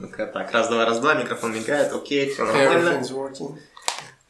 [0.00, 3.02] Ну-ка, так, раз, два, раз, два, микрофон мигает, окей, все нормально.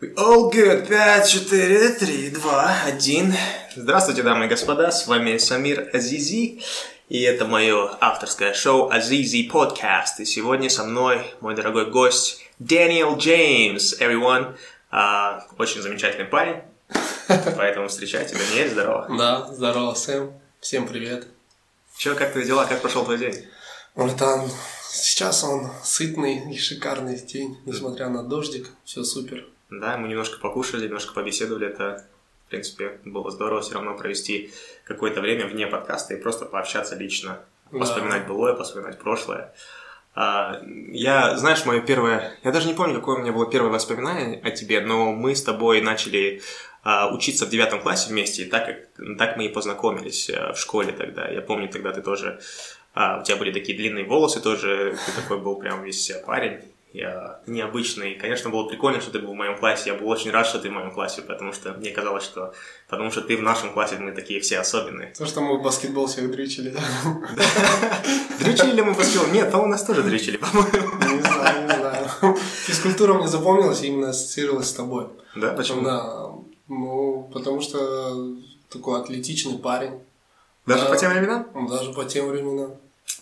[0.00, 0.86] We all good.
[0.86, 3.34] 5, 4, 3, 2, 1.
[3.76, 6.62] Здравствуйте, дамы и господа, с вами Самир Азизи,
[7.10, 10.20] и это мое авторское шоу Азизи Подкаст.
[10.20, 14.56] И сегодня со мной мой дорогой гость Дэниел Джеймс, everyone.
[14.90, 16.62] А, очень замечательный парень,
[17.58, 18.36] поэтому встречайте.
[18.36, 19.06] Даниэль, здорово.
[19.18, 20.32] Да, здорово, Сэм.
[20.60, 21.26] Всем привет.
[21.98, 23.44] Че, как твои дела, как прошел твой день?
[23.94, 24.48] Братан,
[24.90, 29.46] сейчас он сытный и шикарный день, несмотря на дождик, все супер.
[29.70, 32.06] Да, мы немножко покушали, немножко побеседовали, это,
[32.46, 34.50] в принципе, было здорово все равно провести
[34.84, 37.84] какое-то время вне подкаста и просто пообщаться лично, Да.
[37.84, 39.52] вспоминать былое, вспоминать прошлое.
[40.14, 40.60] А,
[40.90, 42.36] Я, знаешь, мое первое...
[42.42, 45.42] Я даже не помню, какое у меня было первое воспоминание о тебе, но мы с
[45.42, 46.40] тобой начали
[46.82, 48.68] а, учиться в девятом классе вместе, и так,
[49.18, 51.28] так мы и познакомились а, в школе тогда.
[51.28, 52.40] Я помню, тогда ты тоже...
[53.00, 56.58] а, У тебя были такие длинные волосы тоже, ты такой был прям весь э, парень.
[56.92, 58.14] Я необычный.
[58.14, 59.90] Конечно, было прикольно, что ты был в моем классе.
[59.90, 62.54] Я был очень рад, что ты в моем классе, потому что мне казалось, что...
[62.88, 65.12] Потому что ты в нашем классе, мы такие все особенные.
[65.16, 66.70] То, что мы в баскетбол всех дрючили?
[68.40, 69.30] Дрючили ли мы баскетбол?
[69.32, 71.14] Нет, там у нас тоже дрючили, по-моему.
[71.14, 72.36] Не знаю, не знаю.
[72.66, 75.08] Физкультура мне запомнилась и именно ассоциировалась с тобой.
[75.36, 75.82] Да, почему?
[75.82, 76.30] Да,
[76.68, 78.34] ну, потому что
[78.70, 80.00] такой атлетичный парень.
[80.66, 80.90] Даже Да.
[80.90, 81.68] по тем временам?
[81.68, 82.76] Даже по тем временам.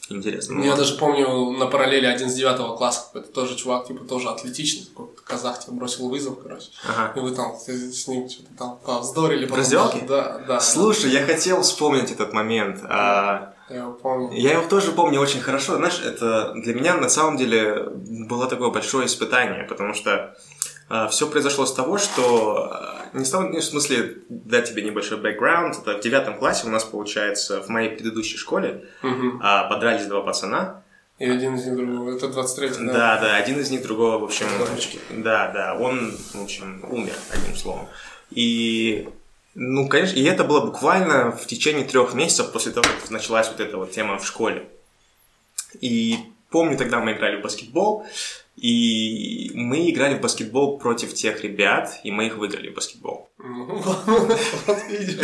[0.09, 0.63] Интересно.
[0.63, 4.87] Я даже помню на параллели один с девятого класса, какой-то тоже чувак, типа, тоже отличный,
[4.87, 6.69] такой казах тебе бросил вызов, короче.
[6.89, 7.13] Ага.
[7.17, 9.45] И вы там с ним что-то там повздорили.
[9.47, 9.59] потом.
[9.59, 10.01] раздевалке?
[10.09, 10.61] Да, да.
[10.61, 12.81] Слушай, я хотел вспомнить этот момент.
[12.85, 14.31] А, Я его помню.
[14.33, 15.77] Я его тоже помню очень хорошо.
[15.77, 20.37] Знаешь, это для меня на самом деле было такое большое испытание, потому что
[21.11, 25.19] все произошло с того, что а, не с того, не в смысле дать тебе небольшой
[25.19, 25.79] бэкграунд.
[25.79, 28.85] Это в девятом классе у нас получается в моей предыдущей школе
[29.41, 30.83] а, подрались два пацана.
[31.19, 32.15] И один из них другого.
[32.15, 32.93] Это 23 да?
[32.93, 34.99] Да, да, один из них другого, в общем, Здоровочки.
[35.11, 37.89] да, да, он, в общем, умер, одним словом.
[38.31, 39.09] И,
[39.55, 43.61] ну, конечно, и это было буквально в течение трех месяцев после того, как началась вот
[43.61, 44.69] эта вот тема в школе.
[45.81, 46.19] И
[46.51, 48.07] помню, тогда мы играли в баскетбол,
[48.57, 53.29] и мы играли в баскетбол против тех ребят, и мы их выиграли в баскетбол.
[53.39, 53.67] Ну,
[54.67, 55.19] вот видишь.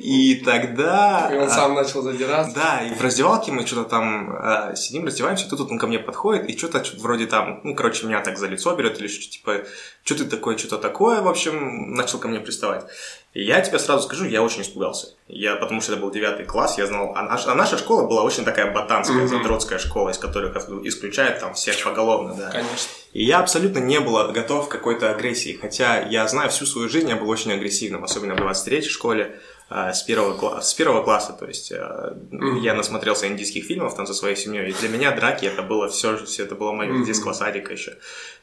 [0.00, 1.28] И тогда...
[1.32, 2.54] И он а, сам начал задираться.
[2.54, 6.48] Да, и в раздевалке мы что-то там э, сидим, раздеваемся, тут он ко мне подходит,
[6.48, 9.58] и что-то вроде там, ну, короче, меня так за лицо берет, или что типа,
[10.02, 12.84] что ты такое, что-то такое, в общем, начал ко мне приставать.
[13.32, 15.08] И я тебе сразу скажу, я очень испугался.
[15.28, 18.22] Я, потому что это был девятый класс, я знал, а, наш- а наша школа была
[18.22, 19.28] очень такая ботанская, Мгм.
[19.28, 22.50] задротская школа, из которых исключают там всех поголовно, да.
[22.50, 22.90] Конечно.
[23.12, 27.08] И я абсолютно не был готов к какой-то агрессии, хотя я знаю всю свою жизнь,
[27.08, 29.38] я был очень агрессивным, особенно в 23-й школе,
[29.70, 32.56] с первого, кла- с первого класса, то есть э, Мгм.
[32.60, 36.16] я насмотрелся индийских фильмов там со своей семьей, и для меня драки это было все,
[36.24, 37.96] все это было мое детского садика еще.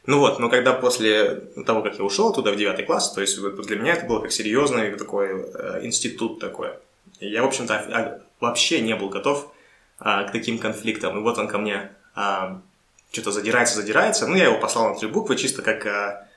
[0.06, 1.34] Ну вот, но когда после
[1.66, 4.32] того, как я ушел туда в девятый класс, то есть для меня это было как
[4.32, 6.70] серьезный такой э, институт такой.
[7.20, 9.52] Я, в общем-то, а- вообще не был готов
[9.98, 11.18] а, к таким конфликтам.
[11.18, 12.60] И вот он ко мне а,
[13.10, 14.26] что-то задирается, задирается.
[14.28, 16.28] Ну, я его послал на три буквы, чисто как а,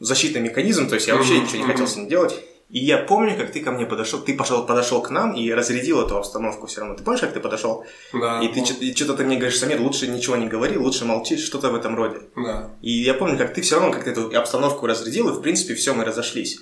[0.00, 2.34] защитный механизм, то есть я вообще Мгм, ничего не хотел с ним делать.
[2.70, 6.00] И я помню, как ты ко мне подошел, ты пошел, подошел к нам и разрядил
[6.00, 6.96] эту обстановку все равно.
[6.96, 7.84] Ты помнишь, как ты подошел?
[8.12, 8.40] Да.
[8.40, 11.70] и ты и что-то ты мне говоришь, Самир, лучше ничего не говори, лучше молчи, что-то
[11.70, 12.20] в этом роде.
[12.34, 12.70] Да.
[12.82, 15.94] И я помню, как ты все равно как-то эту обстановку разрядил, и в принципе все,
[15.94, 16.58] мы разошлись.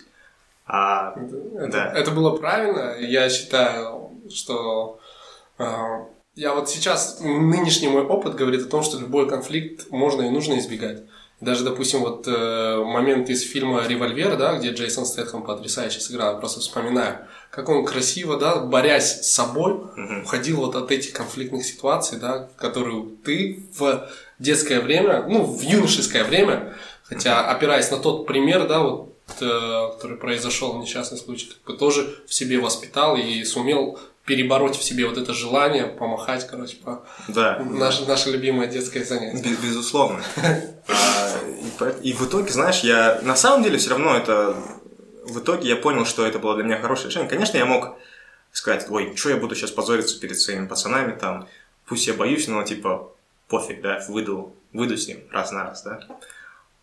[0.67, 1.15] А,
[1.57, 1.93] Это, Да.
[1.95, 2.97] это было правильно.
[2.99, 4.99] Я считаю, что
[5.59, 5.65] э,
[6.35, 10.59] я вот сейчас нынешний мой опыт говорит о том, что любой конфликт можно и нужно
[10.59, 11.03] избегать.
[11.43, 16.39] Даже, допустим, вот э, момент из фильма «Револьвер», да, где Джейсон Стэтхэм потрясающе сыграл, я
[16.39, 17.19] просто вспоминаю,
[17.51, 20.23] как он красиво, да, борясь с собой, мгм.
[20.23, 24.09] уходил вот от этих конфликтных ситуаций, да, которые ты в
[24.39, 30.19] детское время, ну, в юношеское время, хотя опираясь на тот пример, да, вот, э, который
[30.19, 35.19] произошел, несчастный случай, как бы тоже в себе воспитал и сумел перебороть в себе вот
[35.19, 37.59] это желание помахать, короче, по да.
[37.59, 39.43] наше, наше любимое детское занятие.
[39.43, 40.23] Без- Безусловно.
[42.03, 44.57] И в итоге, знаешь, я на самом деле все равно это...
[45.25, 47.29] В итоге я понял, что это было для меня хорошее решение.
[47.29, 47.97] Конечно, я мог
[48.53, 51.49] сказать, ой, что я буду сейчас позориться перед своими пацанами, там,
[51.87, 53.13] пусть я боюсь, но типа
[53.49, 56.01] пофиг, да, выйду, выйду с ним раз на раз, да.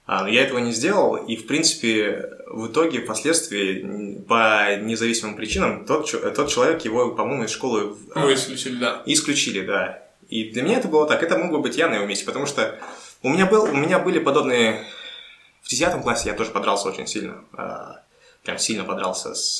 [0.06, 5.86] А, но я этого не сделал, и, в принципе, в итоге, впоследствии, по независимым причинам,
[5.86, 9.04] тот, тот человек, его, по-моему, из школы а, Ну, исключили, да.
[9.06, 10.02] Исключили, да.
[10.30, 11.22] И для меня это было так.
[11.22, 12.80] Это мог бы быть я на его месте, потому что
[13.24, 14.84] у меня, был, у меня были подобные...
[15.62, 17.44] В 10 классе я тоже подрался очень сильно.
[17.54, 18.02] А,
[18.44, 19.58] прям сильно подрался с,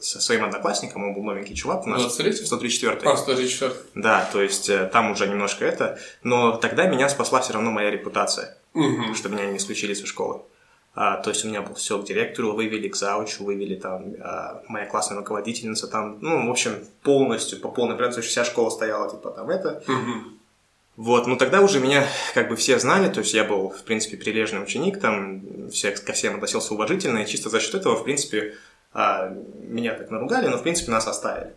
[0.00, 2.00] со своим одноклассником, он был новенький чувак у нас.
[2.00, 7.08] 23 134 А, 134 Да, то есть э, там уже немножко это, но тогда меня
[7.08, 9.14] спасла все равно моя репутация, Мгм.
[9.14, 10.42] что меня не исключили со школы.
[10.94, 14.62] А, то есть у меня был все к директору вывели, к заучу вывели, там а,
[14.66, 19.30] моя классная руководительница там, ну, в общем, полностью, по полной есть вся школа стояла, типа,
[19.30, 19.82] там это.
[19.86, 20.37] Мгм.
[20.98, 22.04] Вот, ну тогда уже меня
[22.34, 26.12] как бы все знали, то есть я был, в принципе, прилежный ученик, там, все, ко
[26.12, 28.56] всем относился уважительно, и чисто за счет этого, в принципе,
[28.92, 29.28] а,
[29.62, 31.52] меня так наругали, но, в принципе, нас оставили.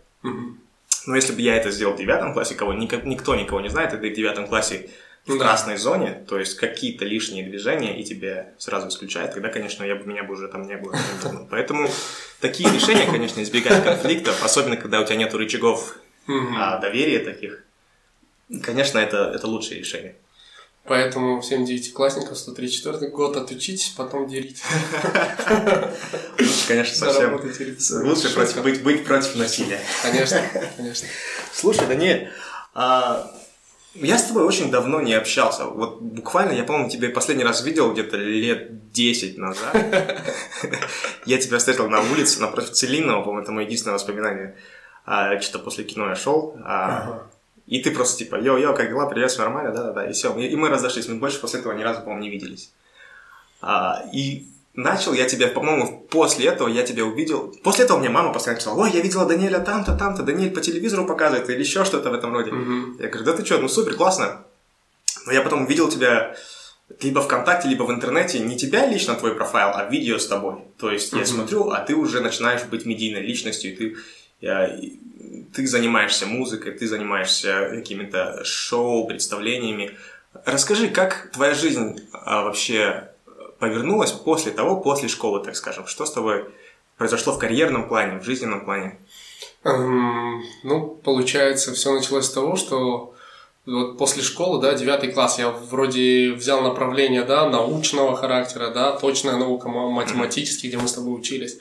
[1.07, 3.93] Но если бы я это сделал в девятом классе, кого никак- никто никого не знает,
[3.93, 4.91] это в девятом классе
[5.25, 5.45] в Да.
[5.45, 10.03] красной зоне, то есть какие-то лишние движения, и тебя сразу исключают, тогда, конечно, я бы,
[10.05, 10.95] меня бы уже там не было.
[11.49, 11.89] Поэтому
[12.41, 15.95] такие решения, конечно, избегать конфликтов, особенно когда у тебя нет рычагов
[16.27, 17.63] а, доверия таких,
[18.63, 20.15] конечно, это, это лучшее решение.
[20.83, 24.63] Поэтому всем девятиклассникам 134 год отучитесь, потом дерите.
[26.39, 27.35] Лучше, конечно, совсем...
[28.03, 29.79] Лучше против- быть, быть против насилия.
[30.01, 30.41] Конечно,
[30.75, 31.07] конечно.
[31.53, 32.31] Слушай, Даниэль,
[32.73, 33.31] а,
[33.93, 35.65] я с тобой очень давно не общался.
[35.65, 39.75] Вот буквально, я, по-моему, тебя последний раз видел где-то лет 10 назад.
[41.25, 44.55] Я тебя встретил на улице напротив Целинного, по-моему, это мое единственное воспоминание.
[45.05, 46.57] А, Что-то после кино я шел.
[46.65, 47.27] а.
[47.71, 50.37] И ты просто типа, йо-йо, как дела, привет, всё нормально, да-да-да, и все.
[50.37, 52.69] И мы разошлись, мы больше после этого ни разу, по-моему, не виделись.
[53.61, 54.45] А, и
[54.75, 57.55] начал я тебя, по-моему, после этого я тебя увидел.
[57.63, 61.05] После этого мне мама постоянно писала, ой, я видела Даниэля там-то, там-то, Даниэль по телевизору
[61.05, 62.51] показывает, или еще что-то в этом роде.
[62.51, 62.97] Мгм.
[62.99, 64.43] Я говорю, да ты что, ну супер, классно.
[65.25, 66.35] Но я потом увидел тебя
[67.01, 70.55] либо ВКонтакте, либо в интернете, не тебя лично, твой профайл, а видео с тобой.
[70.77, 71.25] То есть я Мгм.
[71.27, 73.95] смотрю, а ты уже начинаешь быть медийной личностью, и ты, я-
[74.41, 79.97] ты занимаешься музыкой, ты занимаешься какими-то шоу, представлениями.
[80.45, 83.09] Расскажи, как твоя жизнь а, вообще
[83.59, 85.85] повернулась после того, после школы, так скажем?
[85.87, 86.45] Что с тобой
[86.97, 88.97] произошло в карьерном плане, в жизненном плане?
[89.63, 93.13] Эм, Ну, получается, все началось с того, что
[93.65, 99.37] вот после школы, да, девятый класс, я вроде взял направление, да, научного характера, да, точная
[99.37, 101.59] наука, ма- математический, где мы с тобой учились.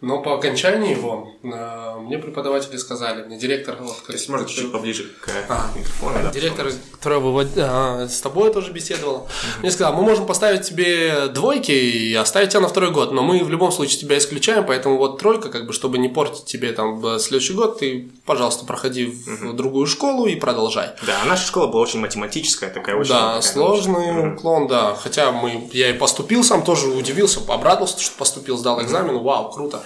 [0.00, 3.76] Но по окончании его э, мне преподаватели сказали, мне директор...
[3.80, 5.70] Вот, То есть, можно чуть-чуть поближе к А.
[5.76, 6.30] микрофону, да?
[6.30, 9.26] Директор, которая вывод- а, с тобой тоже беседовала,
[9.60, 13.44] мне сказал, мы можем поставить тебе двойки и оставить тебя на второй год, но мы
[13.44, 17.04] в любом случае тебя исключаем, поэтому вот тройка, как бы, чтобы не портить тебе там
[17.04, 20.92] э, следующий год, ты, пожалуйста, проходи в другую школу и продолжай.
[21.06, 23.10] Да, а наша школа была очень математическая, такая очень...
[23.10, 24.34] да, такая сложный научная.
[24.34, 24.94] уклон, да.
[24.94, 29.82] Хотя мы, я и поступил сам, тоже удивился, обрадовался, что поступил, сдал экзамен, вау, круто.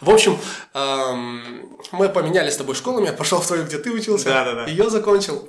[0.00, 0.38] В общем,
[0.74, 4.66] эм, мы поменяли с тобой школами, я пошел в твою, где ты учился, Да-да-да.
[4.66, 5.48] ее закончил.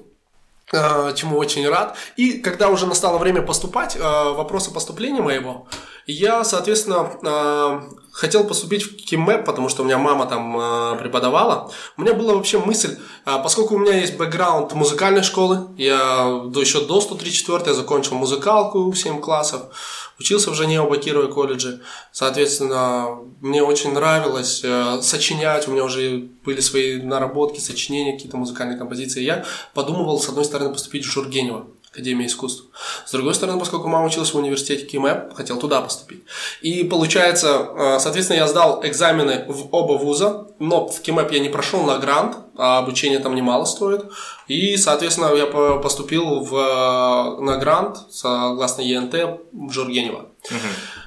[0.73, 1.95] э, чему очень рад.
[2.17, 5.65] И когда уже настало время поступать, э, вопросы поступления моего,
[6.07, 7.81] я, соответственно, э,
[8.17, 11.71] хотел поступить в КИМЭП, потому что у меня мама там э, преподавала.
[11.97, 16.59] У меня была вообще мысль, э, поскольку у меня есть бэкграунд музыкальной школы, я до,
[16.59, 19.61] еще до 134 я закончил музыкалку 7 классов,
[20.19, 21.81] учился в Женево Бакирова колледже.
[22.11, 28.79] Соответственно, мне очень нравилось э, сочинять, у меня уже были свои наработки, сочинения, какие-то музыкальные
[28.79, 29.21] композиции.
[29.21, 31.67] Я подумывал, с одной стороны, поступить в Жургенево.
[31.97, 32.65] Академия искусств.
[33.07, 36.23] С другой стороны, поскольку мама училась в университете КИМЭП, хотел туда поступить.
[36.61, 41.49] И получается, э, соответственно, я сдал экзамены в оба вуза, но в КИМЭП я не
[41.49, 44.05] прошел на грант, а обучение там немало стоит.
[44.47, 50.27] И, соответственно, я по- поступил в, э, на грант, согласно ЕНТ, в Жургенево.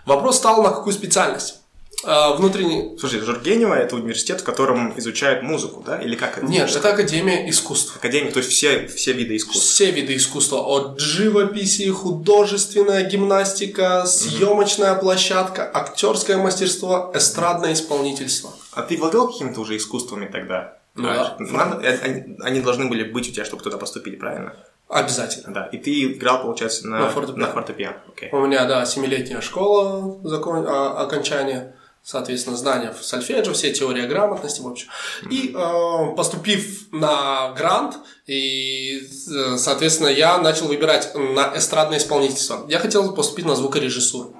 [0.07, 1.60] Вопрос стал на какую специальность?
[2.04, 2.97] Э, Внутренний...
[2.99, 6.00] Слушай, Жургенева это университет, в котором изучают музыку, да?
[6.00, 6.47] Или как это?
[6.47, 7.97] Нет, это Академия искусств.
[7.97, 9.64] Академия, то есть все, все виды искусств.
[9.69, 18.50] Все виды искусства, от живописи, художественная гимнастика, съемочная площадка, актерское мастерство, эстрадное исполнительство.
[18.73, 20.78] А ты владел какими-то уже искусствами тогда?
[20.95, 21.37] Ну да.
[21.38, 24.54] Надо- э, они, они должны были быть у тебя, чтобы туда поступить, правильно?
[24.88, 25.54] Обязательно.
[25.54, 25.66] Да.
[25.66, 27.47] И ты играл, получается, на, На фортепиано.
[27.47, 27.97] на фортепиано.
[28.12, 28.28] Окей.
[28.33, 30.66] У меня, да, семилетняя школа, закон...
[30.66, 31.75] а, окончание,
[32.11, 34.88] соответственно, знания в сольфеджио, все теория грамотности, в общем.
[35.31, 42.67] И э, поступив на грант, и, э, соответственно, я начал выбирать на эстрадное исполнительство.
[42.69, 44.35] Я хотел поступить на звукорежиссуру,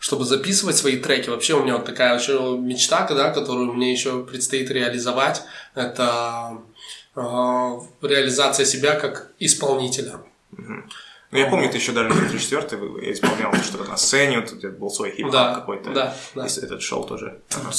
[0.00, 1.28] чтобы записывать свои треки.
[1.30, 5.42] Вообще у меня вот такая еще мечта, да, которую мне еще предстоит реализовать,
[5.76, 6.58] это
[7.14, 7.20] э,
[8.02, 10.18] реализация себя как исполнителя.
[11.34, 14.88] Ну, я помню, ты еще даже на 34 вы- исполнял что-то на сцене, тебя был
[14.88, 15.90] свой хип Да, какой-то.
[15.90, 16.46] да, да.
[16.46, 17.40] Этот шоу тоже.
[17.56, 17.72] Ага.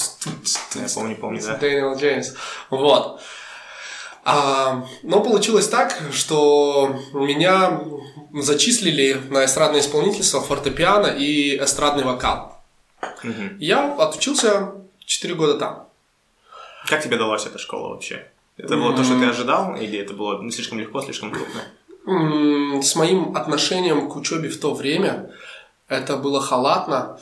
[0.76, 1.56] Я помню, помню, да.
[1.56, 2.34] Дэниел Джеймс.
[2.70, 3.22] Вот.
[4.26, 7.80] А, но получилось так, что меня
[8.34, 12.62] зачислили на эстрадное исполнительство, фортепиано и эстрадный вокал.
[13.60, 14.74] Я отучился
[15.06, 15.88] 4 года там.
[16.88, 18.30] Как тебе далась эта школа вообще?
[18.58, 21.62] Это было то, что ты ожидал, или это было ну, слишком легко, слишком трудно?
[22.06, 25.32] С моим отношением к учебе в то время
[25.88, 27.18] это было халатно.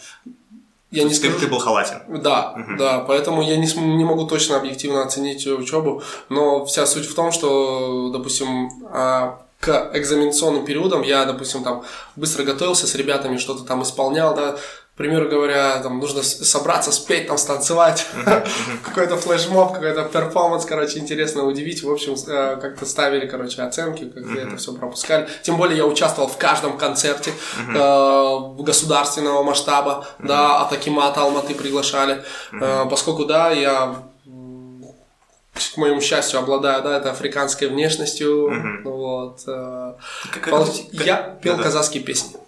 [0.92, 2.22] Я не скажу, ты был халатен.
[2.22, 2.78] Да, Мгм.
[2.78, 7.32] да, поэтому я не, не могу точно объективно оценить учебу, но вся суть в том,
[7.32, 11.84] что, допустим, а, к экзаменационным периодам я, допустим, там
[12.16, 14.58] быстро готовился с ребятами, что-то там исполнял, да,
[14.94, 18.06] к примеру говоря, там нужно собраться, спеть, там станцевать,
[18.84, 24.24] какой-то флешмоб, какой-то перформанс, короче, интересно удивить, в общем, э, как-то ставили, короче, оценки, как
[24.38, 25.28] это все пропускали.
[25.42, 32.24] Тем более я участвовал в каждом концерте э, государственного масштаба, да, от Акимата Алматы приглашали,
[32.52, 33.96] Э, поскольку, да, я
[35.74, 39.42] к моему счастью, обладаю, да, это африканской внешностью, вот.
[40.92, 42.40] Я пел казахские песни.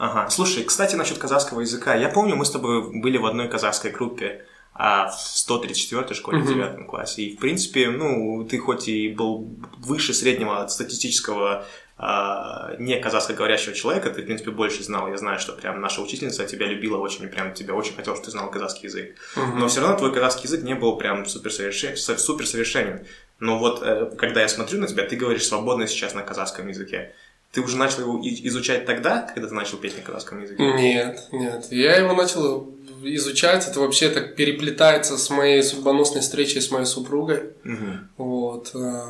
[0.00, 0.30] Ага.
[0.30, 1.94] Слушай, кстати, насчет казахского языка.
[1.94, 6.44] Я помню, мы с тобой были в одной казахской группе а, в 134-й школе в
[6.44, 6.54] Мгм.
[6.54, 7.22] 9 классе.
[7.22, 11.66] И, в принципе, ну, ты хоть и был выше среднего статистического
[11.98, 15.06] а, не казахскоговорящего человека, ты, в принципе, больше знал.
[15.08, 18.24] Я знаю, что прям наша учительница тебя любила очень, и прям тебя очень хотела, чтобы
[18.24, 19.16] ты знал казахский язык.
[19.36, 23.06] Но все равно твой казахский язык не был прям суперсовершен, суперсовершенен.
[23.38, 27.14] Но вот, э, когда я смотрю на тебя, ты говоришь свободно сейчас на казахском языке.
[27.52, 30.62] Ты уже начал его изучать тогда, когда ты начал петь на казахском языке?
[30.62, 31.66] Нет, нет.
[31.70, 32.68] Я его начал
[33.02, 37.50] изучать, это вообще так переплетается с моей судьбоносной встречей с моей супругой.
[37.64, 38.08] Мгм.
[38.18, 38.70] Вот.
[38.74, 39.02] э,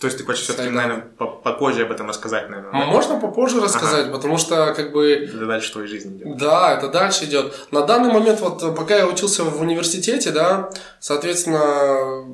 [0.00, 2.86] То есть ты хочешь все-таки, наверное, по- попозже об этом рассказать, наверное, да?
[2.86, 6.36] Можно попозже рассказать, потому что как бы Это дальше твоей жизни идет.
[6.38, 7.52] Да, это дальше идет.
[7.70, 12.24] На данный момент, вот пока я учился в университете, да, соответственно,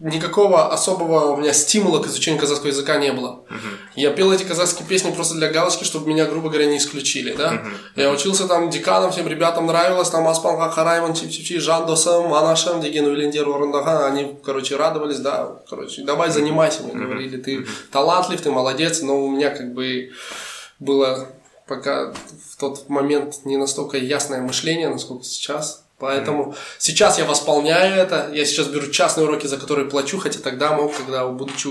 [0.00, 3.44] никакого особого у меня стимула к изучению казахского языка не было.
[3.96, 7.62] Я пел эти казахские песни просто для галочки, чтобы меня, грубо говоря, не исключили, да.
[7.96, 12.32] Я учился там деканом, всем ребятам нравилось, там Аспанга Харайман, чип чип чип Жан Досам,
[12.32, 18.50] Анашем, Деген Орандага, они, короче, радовались, да, короче, давай занимайся, мне говорили, ты талантлив, ты
[18.50, 20.10] молодец, но у меня как бы
[20.78, 21.28] было
[21.66, 25.84] пока в тот момент не настолько ясное мышление, насколько сейчас.
[25.98, 28.30] Поэтому сейчас я восполняю это.
[28.32, 31.66] Я сейчас беру частные уроки, за которые плачу, хотя тогда мог, когда будучи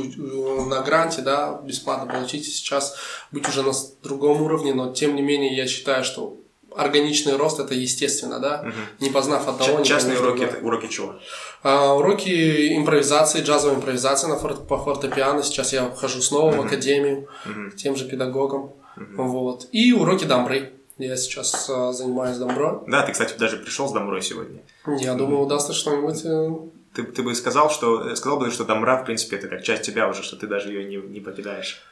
[0.69, 2.96] на гранте, да, бесплатно получить, сейчас
[3.31, 3.72] быть уже на
[4.03, 6.36] другом уровне, но тем не менее я считаю, что
[6.75, 11.15] органичный рост это естественно, да, не познав одного, Ча- Частные уроки, это уроки чего?
[11.63, 15.41] А, уроки импровизации, джазовой импровизации на фор- по фортепиано.
[15.41, 17.72] Сейчас я хожу снова в академию Мгм.
[17.72, 18.74] к тем же педагогам.
[19.15, 19.67] Вот.
[19.72, 20.74] И уроки дамбры.
[20.98, 22.80] Я сейчас а, занимаюсь дамброй.
[22.88, 24.62] Да, ты, кстати, даже пришел с домрой сегодня.
[25.00, 26.22] Я думаю, удастся что-нибудь.
[26.25, 26.50] э,
[26.96, 30.10] Ты, ты бы сказал, что сказал бы, что домра, в принципе, это как часть тебя
[30.10, 31.84] уже, что ты даже ее не, не покидаешь.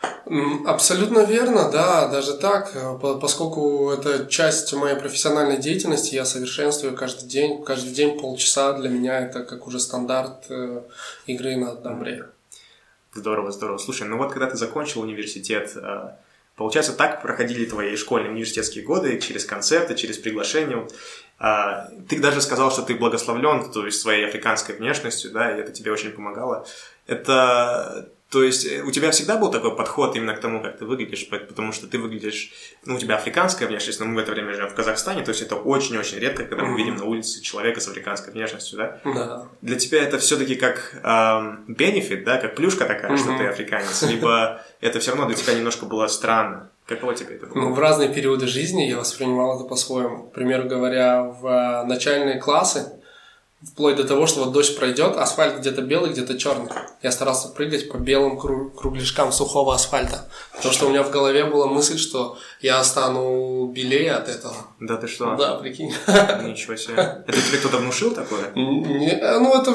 [0.66, 6.96] Абсолютно верно, да, даже так, э, по- поскольку это часть моей профессиональной деятельности, я совершенствую
[6.96, 10.82] каждый день, каждый день полчаса для меня это как уже стандарт э,
[11.28, 12.26] игры на дамбре.
[13.14, 13.78] Здорово, здорово.
[13.78, 16.10] Слушай, ну вот когда ты закончил университет, э,
[16.56, 20.88] получается, так проходили твои школьные университетские годы, через концерты, через приглашения.
[21.38, 25.72] А, Ты даже сказал, что ты благословлен, то есть своей африканской внешностью, да, и это
[25.72, 26.66] тебе очень помогало.
[27.08, 30.84] Это, то есть, э, у тебя всегда был такой подход именно к тому, как ты
[30.86, 32.52] выглядишь, по- потому что ты выглядишь,
[32.84, 35.42] ну, у тебя африканская внешность, но мы в это время живем в Казахстане, то есть
[35.42, 39.00] это очень-очень редко, когда мы видим на улице человека с африканской внешностью, да.
[39.06, 39.48] Да.
[39.62, 40.96] Для тебя это все-таки как
[41.70, 45.86] бенефит, да, как плюшка такая, что ты африканец, либо это все равно для тебя немножко
[45.86, 46.72] было странно.
[46.88, 47.56] Каково тебе это было?
[47.56, 50.28] Ну, в разные периоды жизни я воспринимал это по-своему.
[50.28, 52.95] К примеру говоря, в э, начальные классы,
[53.72, 56.70] вплоть до того, что вот дождь пройдет, асфальт где-то белый, где-то черный.
[57.02, 60.30] Я старался прыгать по белым кру- кругляшкам сухого асфальта.
[60.56, 64.56] Потому что у меня в голове была мысль, что я стану белее от этого.
[64.80, 65.36] Да ты что?
[65.36, 65.94] Да, прикинь.
[66.44, 67.24] Ничего себе.
[67.28, 68.52] Это тебе кто-то внушил такое?
[68.56, 69.72] Не- ну, это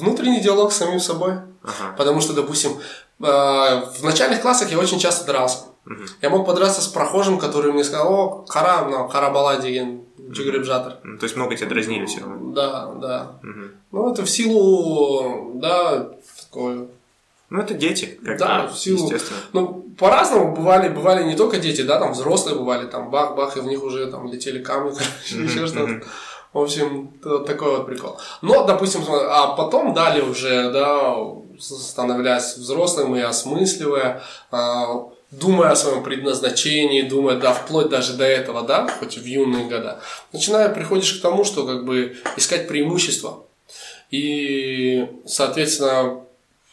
[0.00, 1.34] внутренний диалог с самим собой.
[1.62, 1.94] Ага.
[1.96, 5.58] Потому что, допустим, э, в начальных классах я очень часто дрался.
[5.86, 6.06] Мгм.
[6.22, 10.04] Я мог подраться с прохожим, который мне сказал, о, кара, ну, карабала деген,
[10.34, 10.92] жүгіріп жатыр.
[11.04, 12.52] Ну, То есть много тебя дразнили все равно.
[12.52, 13.30] Да, да.
[13.42, 13.70] Мгм.
[13.92, 16.08] Ну, это в силу, да,
[16.40, 16.86] такое.
[17.50, 19.40] Ну, это дети, как Да, в силу- естественно.
[19.52, 23.66] Ну, по-разному бывали, бывали не только дети, да, там взрослые бывали, там бах-бах, и в
[23.66, 26.02] них уже там летели камни, короче, еще что-то.
[26.52, 27.08] В общем,
[27.46, 28.16] такой вот прикол.
[28.42, 31.14] Но, допустим, а потом далее уже, да,
[31.58, 34.86] становляясь взрослым и осмысливая, а,
[35.40, 40.00] думая о своем предназначении, думая, да, вплоть даже до этого, да, хоть в юные года,
[40.32, 43.44] начиная, приходишь к тому, что как бы искать преимущества.
[44.10, 46.20] И, соответственно,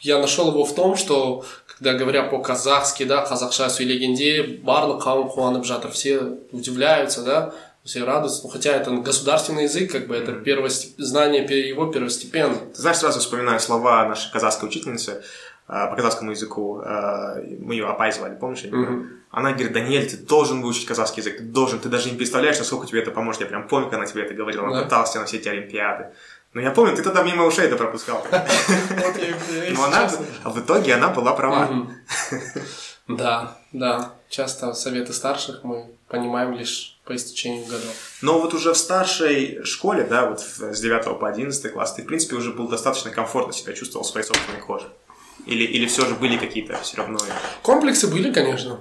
[0.01, 5.63] я нашел его в том, что, когда говоря по-казахски, да, казахша легенде, барлық қауым қуанып
[5.63, 7.53] жатыр, все удивляются, да,
[7.83, 8.43] все радуются.
[8.43, 10.93] Ну, хотя это государственный язык, как бы это первостеп...
[10.97, 12.55] знание его первостепенно.
[12.75, 15.23] Ты знаешь, сразу вспоминаю слова нашей казахской учительницы
[15.71, 16.81] по казахскому языку.
[16.83, 18.63] А, мы ее Апай звали, помнишь?
[18.65, 19.09] Мгм.
[19.31, 22.85] Она говорит, Даниэль, ты должен выучить казахский язык, ты должен, ты даже не представляешь, насколько
[22.85, 23.41] тебе это поможет.
[23.41, 24.83] Я прям помню, как она тебе это говорила, она Да.
[24.83, 26.07] пыталась тебя на все эти олимпиады.
[26.53, 28.27] Но я помню, ты тогда мимо ушей это пропускал.
[28.31, 30.09] Но она,
[30.43, 31.69] в итоге она была права.
[33.07, 34.13] Да, да.
[34.29, 37.93] Часто советы старших мы понимаем лишь по истечению годов.
[38.21, 42.05] Но вот уже в старшей школе, да, вот с 9 по 11 класс, ты, в
[42.05, 44.87] принципе, уже был достаточно комфортно себя чувствовал в своей собственной коже.
[45.45, 47.19] Или, или все же были какие-то все равно...
[47.63, 48.79] Комплексы были, конечно.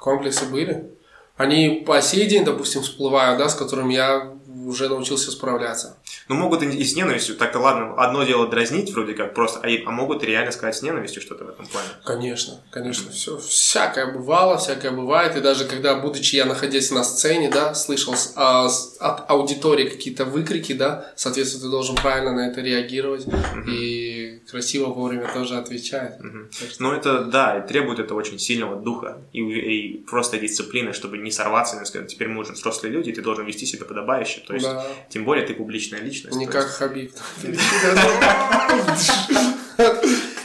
[0.00, 0.90] Комплексы были.
[1.36, 4.32] Они по сей день, допустим, всплывают, да, с которыми я
[4.66, 5.96] уже научился справляться.
[6.28, 7.34] Ну, могут и с ненавистью.
[7.36, 11.20] Так-то ладно, одно дело дразнить вроде как просто, а, а могут реально сказать с ненавистью
[11.20, 11.88] что-то в этом плане.
[12.04, 17.50] Конечно, конечно, все, всякое бывало, всякое бывает, и даже когда, будучи я находясь на сцене,
[17.50, 22.48] да, слышал с- а, с- от аудитории какие-то выкрики, да, соответственно, ты должен правильно на
[22.50, 23.26] это реагировать
[23.66, 24.21] и
[24.52, 26.18] красиво вовремя тоже отвечать.
[26.18, 30.92] Так что- Но это, да, и требует это очень сильного духа и, и просто дисциплины,
[30.92, 34.42] чтобы не сорваться и сказать, теперь мы уже взрослые люди, ты должен вести себя подобающе.
[34.46, 34.86] То есть, Да.
[35.08, 36.36] тем более ты публичная личность.
[36.36, 37.12] Не как есть- Хабиб.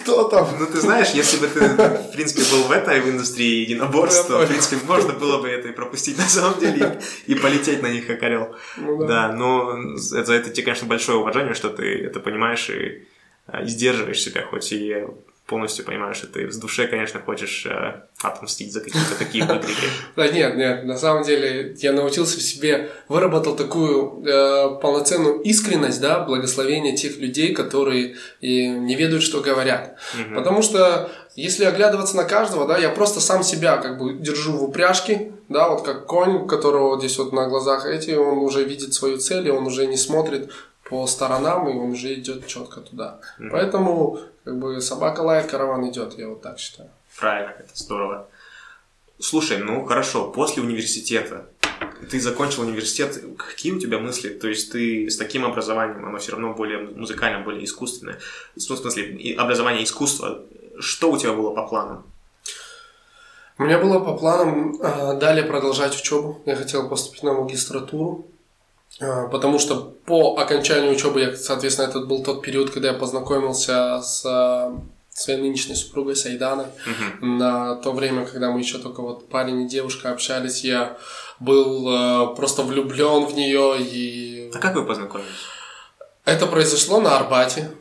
[0.01, 0.47] Кто там?
[0.59, 4.47] Ну, ты знаешь, если бы ты, в принципе, был в этой индустрии единоборств, то, в
[4.47, 8.23] принципе, можно было бы это и пропустить на самом деле и, полететь на них как
[8.23, 8.55] орел.
[8.77, 9.07] Ну да.
[9.27, 13.05] Да, но за это тебе, конечно, большое уважение, что ты это понимаешь и,
[13.63, 15.06] и сдерживаешь себя, хоть и
[15.48, 19.88] полностью понимаешь, что ты в душе, конечно, хочешь э, отмстить за какие-то такие выкрики.
[20.16, 26.01] Да нет, нет, на самом деле я научился в себе, выработал такую э, полноценную искренность,
[26.01, 29.98] да, благословение тех людей, которые и не ведают, что говорят.
[30.36, 34.63] Потому что если оглядываться на каждого, да, я просто сам себя как бы держу в
[34.66, 38.94] упряжке, да, вот как конь, у которого здесь вот на глазах эти, он уже видит
[38.94, 40.51] свою цель, и он уже не смотрит
[40.89, 43.20] по сторонам, и он уже идет четко туда.
[43.51, 46.89] Поэтому как бы собака лает, караван идет, я вот так считаю.
[47.20, 48.27] Правильно, это здорово.
[49.20, 51.48] Слушай, ну хорошо, после университета,
[52.10, 54.29] ты закончил университет, какие у тебя мысли?
[54.29, 58.20] То есть ты с таким образованием, оно все равно более музыкальное, более искусственное.
[58.55, 60.44] В смысле, образование искусства,
[60.79, 62.03] что у тебя было по планам?
[63.57, 66.44] У меня было по планам э, далее продолжать учебу.
[66.46, 68.27] Я хотел поступить на магистратуру,
[69.00, 74.24] потому что по окончанию учебы, я, соответственно, это был тот период, когда я познакомился с
[74.25, 74.72] э,
[75.10, 76.66] своей нынешней супругой Сайданой.
[77.22, 80.98] На то время, когда мы еще только вот парень и девушка общались, я
[81.40, 81.88] был
[82.31, 85.29] э, просто влюблен в нее и А как вы познакомились?
[86.25, 87.72] это произошло на Арбате.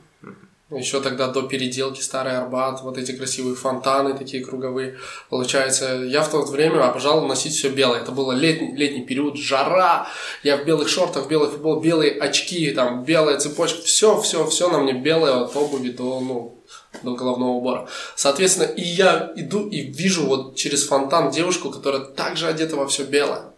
[0.69, 4.99] Еще тогда до переделки Старый Арбат, вот эти красивые фонтаны такие круговые.
[5.31, 8.01] Получается, я в то время обожал носить все белое.
[8.01, 10.09] Это было летний, летний период, жара.
[10.43, 13.83] Я в белых шортах, в белой футбол, белые очки, там белая цепочка.
[13.83, 16.65] Все, все, все на мне белое от обуви до, ну,
[17.05, 17.89] до головного убора.
[18.17, 23.05] Соответственно, и я иду и вижу вот через фонтан девушку, которая также одета во все
[23.05, 23.53] белое.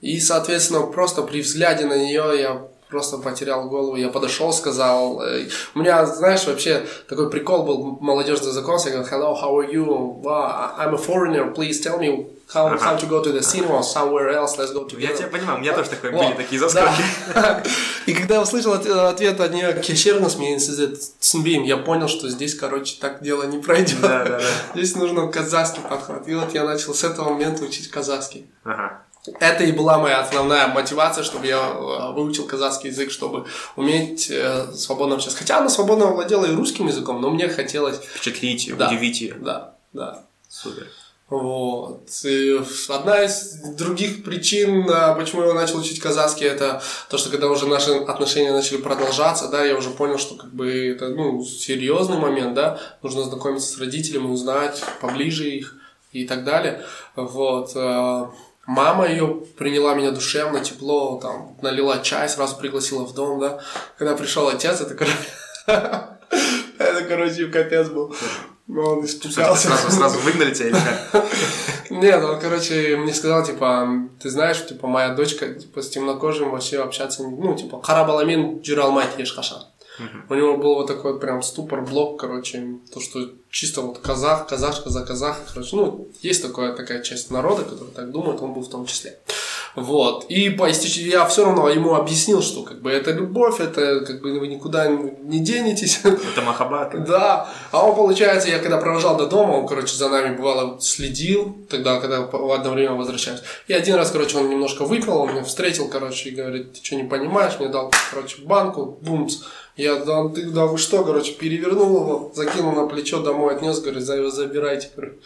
[0.00, 3.96] И, соответственно, просто при взгляде на нее я просто потерял голову.
[3.96, 5.22] Я подошел, сказал...
[5.22, 8.78] э, У меня, знаешь, вообще такой прикол был, молодежный закон.
[8.84, 10.22] Я говорю, hello, how are you?
[10.22, 12.76] Wow, I'm a foreigner, please tell me how, Ага.
[12.84, 15.00] how to go to the cinema, somewhere else, let's go together.
[15.10, 17.02] Я тебя понимаю, у меня тоже такое были такие заскоки.
[18.06, 22.54] И когда я услышал от- ответ от нее «Кешернус мне цнбим», я понял, что здесь,
[22.54, 23.98] короче, так дело не пройдет.
[24.74, 26.28] Здесь нужно казахский подход.
[26.28, 28.46] И вот я начал с этого момента учить казахский.
[28.64, 29.02] Ага.
[29.40, 34.72] Это и была моя основная мотивация, чтобы я э, выучил казахский язык, чтобы уметь э,
[34.74, 35.38] свободно общаться.
[35.38, 37.98] Хотя она свободно владела и русским языком, но мне хотелось...
[37.98, 38.88] Впечатлить, Да.
[38.88, 39.34] удивить ее.
[39.34, 40.22] Да, да.
[40.48, 40.86] Супер.
[41.28, 42.08] Вот.
[42.24, 47.48] И одна из других причин, а, почему я начал учить казахский, это то, что когда
[47.48, 52.18] уже наши отношения начали продолжаться, да, я уже понял, что как бы это, ну, серьезный
[52.18, 55.74] момент, да, нужно знакомиться с родителями, узнать поближе их
[56.12, 56.84] и так далее.
[57.16, 57.72] Вот.
[58.66, 63.60] Мама ее приняла меня душевно, тепло, там, налила чай, сразу пригласила в дом, да.
[63.96, 65.16] Когда пришел отец, это, короче,
[65.66, 68.14] это, короче, капец был.
[68.68, 69.68] Он испугался.
[69.68, 70.74] сразу, сразу выгнали тебя или
[71.12, 71.24] как?
[71.90, 73.88] Нет, он, короче, мне сказал, типа,
[74.20, 79.62] ты знаешь, типа, моя дочка, типа, с темнокожим вообще общаться, ну, типа, Харабаламин Джуралмайт Ешхашан.
[80.28, 84.46] У него был вот такой вот прям ступор, блок, короче, то, что чисто вот казах,
[84.46, 88.62] казашка за казах, короче, ну, есть такое, такая часть народа, которая так думает, он был
[88.62, 89.18] в том числе.
[89.76, 90.24] Вот.
[90.30, 94.40] И по я все равно ему объяснил, что как бы это любовь, это как бы
[94.40, 96.00] вы никуда не денетесь.
[96.04, 97.04] Это махабат.
[97.04, 97.48] Да.
[97.72, 102.00] А он, получается, я когда провожал до дома, он, короче, за нами бывало следил, тогда,
[102.00, 103.40] когда в одно время возвращаюсь.
[103.68, 106.96] И один раз, короче, он немножко выпил, он меня встретил, короче, и говорит, ты что,
[106.96, 107.58] не понимаешь?
[107.58, 109.42] Мне дал, короче, банку, бумс.
[109.76, 114.04] Я, да, ты, да вы что, короче, перевернул его, закинул на плечо домой, отнес, говорит,
[114.04, 115.16] забирайте, короче.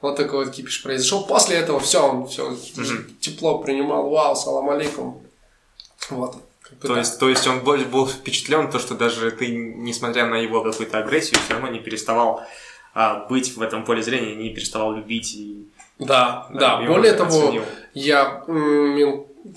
[0.00, 1.26] Вот такой вот кипиш произошел.
[1.26, 3.14] После этого все, он все mm-hmm.
[3.20, 4.08] тепло принимал.
[4.10, 5.22] Вау, салам алейкум.
[6.10, 6.36] Вот.
[6.82, 10.62] То есть, то есть он был, был впечатлен, то, что даже ты, несмотря на его
[10.62, 12.42] какую-то агрессию, все равно не переставал
[12.94, 16.78] а, быть в этом поле зрения, не переставал любить и да, да.
[16.78, 16.86] да.
[16.86, 17.54] Более того,
[17.92, 18.44] я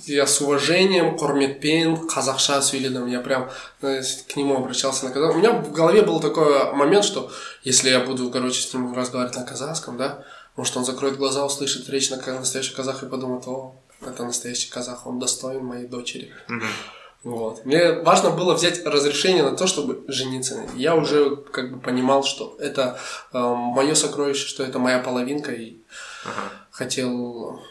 [0.06, 3.50] я с уважением құрметпен қазақша сөйледім я прям
[3.82, 7.32] к нему обращался на казахском у меня в голове был такой момент что
[7.63, 10.24] если я буду короче с ним разговаривать на казахском да
[10.56, 15.08] может он закроет глаза услышит речь на настоящий казах и подумает о это настоящий казах
[15.08, 16.32] он достоин моей дочери
[17.24, 17.65] Вот.
[17.65, 20.65] Мне важно было взять разрешение на то, чтобы жениться.
[20.76, 22.98] Я уже как бы понимал, что это
[23.32, 25.78] э, мое сокровище, что это моя половинка, и
[26.26, 26.50] ага.
[26.72, 27.62] хотел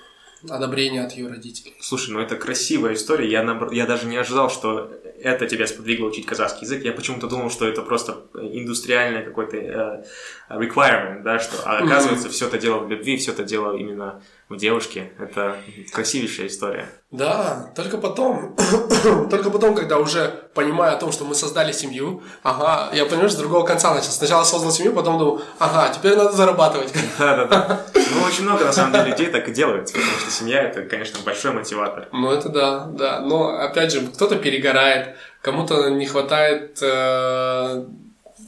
[0.48, 1.74] одобрение от ее родителей.
[1.81, 3.31] Слушай, ну это красивая история.
[3.31, 3.72] Я, набр...
[3.72, 4.90] я даже не ожидал, что
[5.22, 6.85] это тебя сподвигло учить казахский язык.
[6.85, 10.04] Я почему-то думал, что это просто индустриальный какой-то э,
[10.50, 14.56] requirement, да, что а оказывается все это дело в любви, все это дело именно в
[14.56, 15.12] девушке.
[15.18, 15.56] Это
[15.92, 16.88] красивейшая история.
[17.11, 18.56] Да, только потом,
[19.30, 23.37] только потом, когда уже понимаю о том, что мы создали семью, ага, я понимаю, с
[23.37, 24.11] другого конца начал.
[24.11, 26.92] Сначала создал семью, потом думал, ага, теперь надо зарабатывать.
[27.18, 27.87] Да-да-да.
[27.94, 31.18] Ну, очень много, на самом деле, людей так и делают, потому что семья– это, конечно,
[31.24, 32.09] большой мотиватор.
[32.12, 33.20] Ну, это да, да.
[33.20, 35.10] Но, опять же, кто-то перегорает,
[35.42, 37.85] кому-то не хватает э,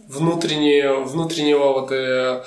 [0.09, 2.43] внутреннего, внутреннего вот э,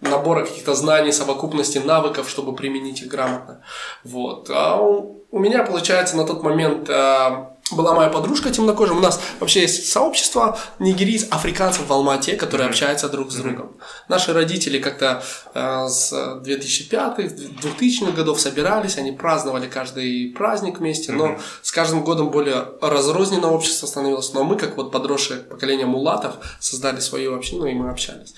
[0.00, 3.60] набора каких-то знаний, совокупности навыков, чтобы применить их грамотно.
[4.04, 4.50] Вот.
[4.50, 8.96] А у, у меня, получается, на тот момент э, была моя подружка темнокожая.
[8.96, 12.70] У нас вообще есть сообщество нигерийц, африканцев в Алмате, которые mm-hmm.
[12.70, 13.66] общаются друг с другом.
[13.66, 14.08] Mm-hmm.
[14.08, 15.22] Наши родители как-то
[15.54, 21.16] э, с 2005-2000-х годов собирались, они праздновали каждый праздник вместе, mm-hmm.
[21.16, 24.32] но с каждым годом более разрозненное общество становилось.
[24.32, 28.34] Но мы, как вот подросшее поколение мулатов, создали свою общину, и мы общались.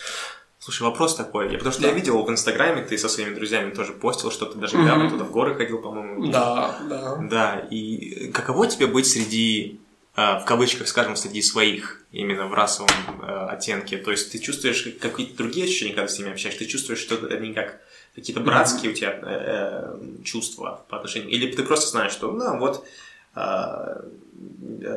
[0.62, 1.50] Слушай, вопрос такой.
[1.50, 1.88] Я, потому что да.
[1.88, 5.08] я видел в Инстаграме, ты со своими друзьями тоже постил что-то, даже mm-hmm.
[5.08, 6.30] туда в горы ходил, по-моему.
[6.30, 7.16] Да, да.
[7.16, 9.80] Да, и каково тебе быть среди,
[10.16, 12.90] э, в кавычках, скажем, среди своих, именно в расовом
[13.22, 13.96] э, оттенке?
[13.96, 16.58] То есть ты чувствуешь какие-то другие ощущения, когда с ними общаешься?
[16.58, 17.80] Ты чувствуешь, что они как
[18.14, 18.92] какие-то братские mm-hmm.
[18.92, 21.30] у тебя э, чувства по отношению?
[21.30, 22.86] Или ты просто знаешь, что, ну, вот а,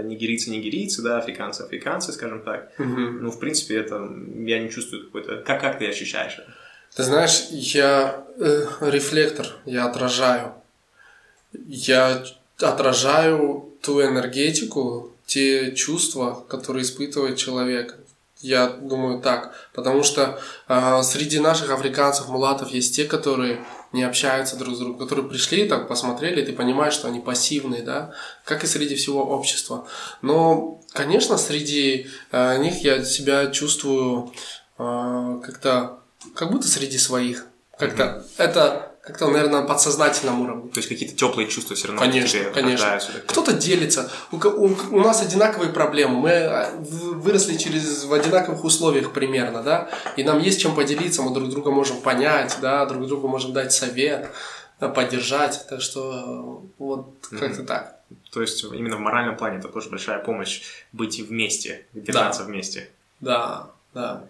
[0.04, 2.72] нигерийцы нигерийцы, да, африканцы африканцы, скажем так.
[2.80, 2.88] Угу.
[3.22, 5.38] Ну, в принципе, это я не чувствую какой-то...
[5.38, 6.54] Как, как ты ощущаешь это?
[6.96, 10.54] Ты знаешь, я э, рефлектор, я отражаю.
[11.68, 12.24] Я
[12.60, 17.98] отражаю ту энергетику, те чувства, которые испытывает человек.
[18.40, 19.56] Я думаю так.
[19.74, 24.98] Потому что э, среди наших африканцев, мулатов есть те, которые не общаются друг с другом,
[24.98, 29.24] которые пришли, так посмотрели, и ты понимаешь, что они пассивные, да, как и среди всего
[29.24, 29.88] общества.
[30.22, 34.34] Но, конечно, среди э, них я себя чувствую
[34.78, 36.00] э, как-то,
[36.36, 37.46] как будто среди своих.
[37.78, 38.24] Как-то mm-hmm.
[38.38, 40.70] это как-то, наверное, на подсознательном уровне.
[40.70, 43.00] То есть какие-то теплые чувства все равно конечно, тебе конечно.
[43.28, 44.10] Кто-то делится.
[44.32, 46.22] У, у, у нас одинаковые проблемы.
[46.22, 51.34] Мы а, выросли через в одинаковых условиях примерно, да, и нам есть чем поделиться, мы
[51.34, 54.30] друг друга можем понять, да, друг другу можем дать совет,
[54.80, 55.66] да, поддержать.
[55.70, 57.66] Так что вот как-то mm-hmm.
[57.66, 58.00] так.
[58.32, 60.62] То есть именно в моральном плане это тоже большая помощь
[60.94, 62.48] быть вместе, держаться да.
[62.48, 62.90] вместе.
[63.20, 64.24] Да, да.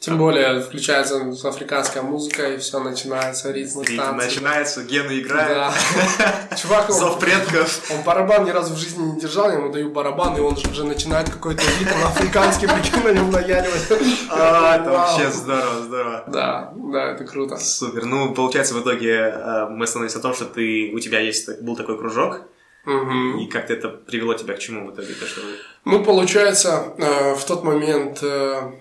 [0.00, 4.26] Тем более включается африканская музыка, и все начинается, ритм танцы.
[4.26, 5.74] Начинается, гены играют.
[6.18, 6.56] Да.
[6.56, 7.90] Чувак, он, Зов предков.
[7.90, 10.84] Он барабан ни разу в жизни не держал, я ему даю барабан, и он уже
[10.84, 13.88] начинает какой-то ритм африканский, прикинь, на нем наяривать.
[14.30, 16.24] А, это вообще здорово, здорово.
[16.28, 17.56] Да, да, это круто.
[17.56, 18.04] Супер.
[18.04, 21.76] Ну, получается, в итоге э, мы остановились на том, что ты, у тебя есть, был
[21.76, 22.42] такой кружок,
[22.86, 23.40] Угу.
[23.40, 25.12] И как-то это привело тебя к чему в итоге?
[25.12, 25.42] То, что...
[25.84, 28.72] Ну, получается, э, в тот момент э,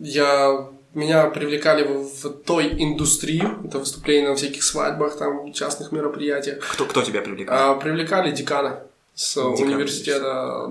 [0.00, 6.58] я меня привлекали в, в той индустрии, это выступления на всяких свадьбах, там, частных мероприятиях.
[6.72, 7.72] Кто, кто тебя привлекал?
[7.72, 8.78] А, привлекали деканы
[9.14, 10.70] с Декан, университета.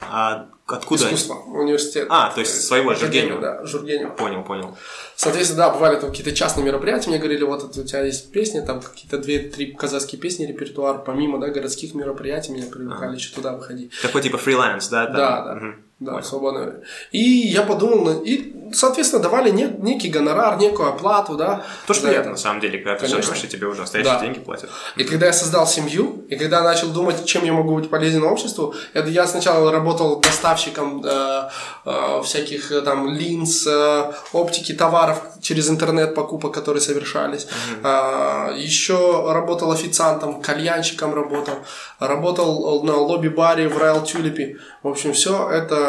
[0.00, 1.04] А откуда?
[1.06, 2.06] Искусство, университет.
[2.10, 3.40] А, то есть своего Жургенева.
[3.40, 4.10] Да, Жургенева.
[4.10, 4.76] Понял, понял.
[5.14, 8.60] Соответственно, да, бывали там какие-то частные мероприятия, мне говорили, вот это у тебя есть песни,
[8.60, 13.14] там какие-то две-три казахские песни, репертуар, помимо, да, городских мероприятий, меня привлекали а.
[13.14, 13.92] еще туда выходить.
[14.02, 15.06] Такой типа фриланс, да?
[15.06, 15.44] Да, да.
[15.44, 15.66] да.
[15.66, 15.74] Угу.
[15.98, 16.24] Да, Понял.
[16.24, 16.80] свободное.
[17.10, 21.64] И я подумал, ну, и, соответственно, давали не- некий гонорар, некую оплату, да.
[21.86, 22.30] То, что приятно, это.
[22.32, 23.34] на самом деле, когда ты Конечно.
[23.34, 24.20] живешь, и тебе уже настоящие Да.
[24.20, 24.68] деньги платят.
[24.96, 28.74] И когда я создал семью, и когда начал думать, чем я могу быть полезен обществу,
[28.92, 31.48] это я сначала работал доставщиком э,
[31.86, 37.46] э, всяких э, там линз, э, оптики товаров через интернет покупок, которые совершались.
[37.82, 41.54] А, еще работал официантом, кальянщиком работал,
[42.00, 44.56] работал на лобби-баре в Royal Tulip.
[44.82, 45.85] В общем, все это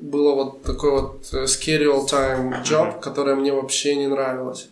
[0.00, 4.68] было вот такой вот э, schedule time job, которое мне вообще не нравилось.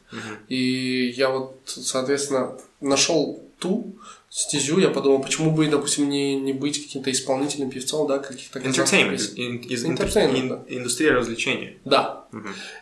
[0.48, 3.84] И я вот, соответственно, нашел ту
[4.28, 9.32] стезю, я подумал, почему бы, допустим, не, не быть каким-то исполнительным певцом, да, каких-то Entertainment,
[9.36, 10.60] ин- из Entertainment, ин- да.
[10.68, 11.78] индустрия развлечений.
[11.86, 12.24] Да.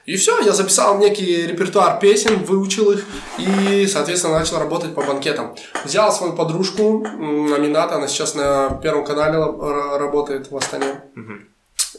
[0.04, 3.04] И все, я записал некий репертуар песен, выучил их
[3.38, 5.54] и, соответственно, начал работать по банкетам.
[5.84, 11.02] Взял свою подружку, м, Амината, она сейчас на Первом канале ра- работает в Астане.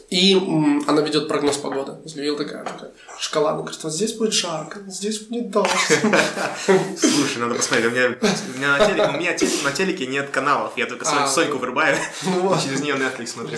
[0.08, 1.94] И м, она ведет прогноз погоды.
[2.04, 5.70] Заявила такая, такая шкала, она говорит, вот здесь будет жарко, здесь будет дождь.
[6.96, 7.86] Слушай, надо посмотреть.
[7.86, 10.72] У меня, у меня, на, телеке, у меня те- на телеке нет каналов.
[10.76, 11.96] Я только А, Сонь- Соньку вырубаю.
[12.22, 12.62] Ну вот.
[12.62, 13.56] Через нее Netflix смотрю.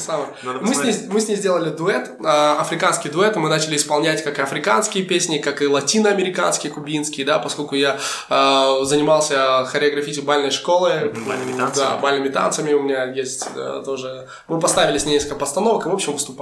[0.62, 4.22] Мы с, ней, мы с ней сделали дуэт, а, африканский дуэт, и мы начали исполнять
[4.24, 10.50] как и африканские песни, как и латиноамериканские, кубинские, да, поскольку я а, занимался хореографией бальной
[10.50, 11.12] школы.
[11.26, 11.84] Бальными танцами.
[11.86, 14.28] Да, бальными танцами у меня есть да, тоже.
[14.46, 16.37] Мы поставили с ней несколько постановок и, в общем, выступали.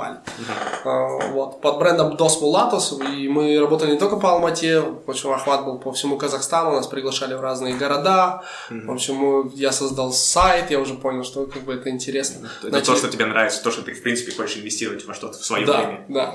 [0.85, 5.33] А, вот, под брендом Dos Mulatos, и мы работали не только по Алмате, в общем,
[5.33, 8.43] охват был по всему Казахстану, нас приглашали в разные города.
[8.71, 12.49] В общем, я создал сайт, я уже понял, что как бы это интересно.
[12.63, 15.39] Это Начали- то, что тебе нравится, то, что ты, в принципе, хочешь инвестировать во что-то
[15.39, 16.05] в свое да, время.
[16.09, 16.35] да.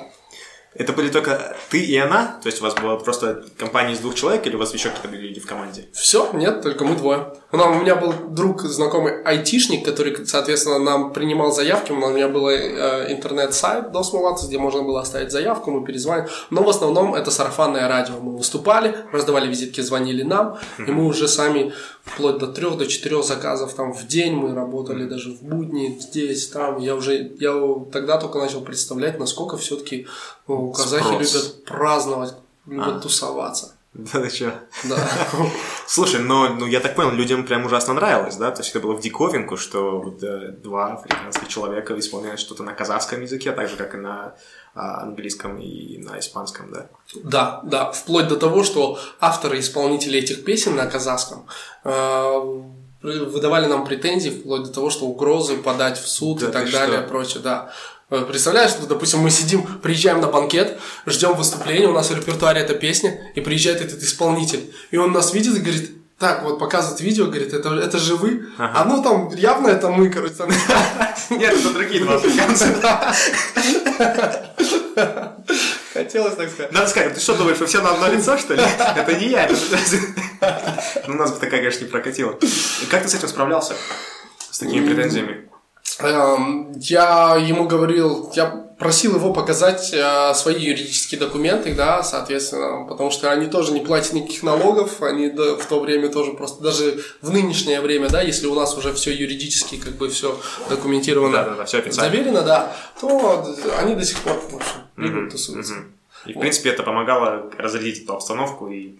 [0.73, 2.39] Это были только ты и она?
[2.41, 5.17] То есть у вас была просто компания из двух человек, или у вас еще какие-то
[5.17, 5.89] люди в команде?
[5.91, 7.33] Все, нет, только мы двое.
[7.51, 11.91] Ну, у меня был друг, знакомый айтишник, который, соответственно, нам принимал заявки.
[11.91, 16.29] У меня был э, интернет-сайт Mulatos, где можно было оставить заявку, мы перезвонили.
[16.49, 18.15] Но в основном это сарафанное радио.
[18.21, 23.23] Мы выступали, раздавали визитки, звонили нам, и мы уже сами вплоть до трех, до четырех
[23.23, 26.79] заказов там в день мы работали даже в будни, здесь, там.
[26.79, 27.53] Я уже, я
[27.91, 30.07] тогда только начал представлять, насколько все-таки
[30.47, 31.33] казахи Спрос.
[31.33, 32.33] любят праздновать,
[32.65, 32.99] любят А.
[32.99, 33.73] тусоваться.
[33.93, 34.53] Да ты чё?
[34.85, 34.97] Да.
[35.87, 38.51] Слушай, но ну, я так понял, людям прям ужасно нравилось, да?
[38.51, 42.73] То есть это было в диковинку, что вот, э, два африканских человека исполняют что-то на
[42.73, 44.35] казахском языке, так же, как и на
[44.73, 46.87] а, английском и на испанском, да?
[47.23, 51.45] Да, да, вплоть до того, что авторы исполнители этих песен на казахском
[51.83, 52.61] э,
[53.01, 56.99] выдавали нам претензии, вплоть до того, что угрозы подать в суд Да и так далее,
[56.99, 57.07] что?
[57.07, 57.73] прочее, да.
[58.11, 62.59] Э, Представляешь, что, допустим, мы сидим, приезжаем на банкет, ждем выступления, у нас в репертуаре
[62.59, 66.99] эта песня, и приезжает этот исполнитель, и он нас видит и говорит, так, вот показывает
[66.99, 70.49] видео, говорит, это, это же вы, а ну там явно это мы, короче, там.
[71.29, 72.67] Нет, это другие два африканца.
[75.93, 76.71] Хотелось так сказать.
[76.73, 78.61] Надо сказать, ты что думаешь, вы все на одно лицо, что ли?
[78.61, 79.49] Это не я.
[81.07, 82.37] Ну, нас бы такая, конечно, не прокатила.
[82.89, 83.75] Как ты с этим справлялся?
[84.49, 85.50] С такими претензиями?
[86.03, 88.47] Эм, Я ему говорил, я
[88.79, 94.13] просил его показать э, свои юридические документы, да, соответственно, потому что они тоже не платят
[94.13, 98.47] никаких налогов, они да, в то время тоже просто, даже в нынешнее время, да, если
[98.47, 100.35] у нас уже все юридически, как бы все
[100.67, 102.11] документировано, Да-да-да, всё официально.
[102.11, 103.45] заверено, да, то
[103.79, 105.73] они до сих пор, в общем, любят Мгм, тусуются.
[105.73, 105.91] мгм.
[106.25, 108.95] И, в принципе, это помогало разрядить эту обстановку и...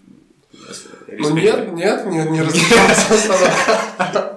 [1.08, 4.31] Ну нет, нет, не, не разбирался остановка.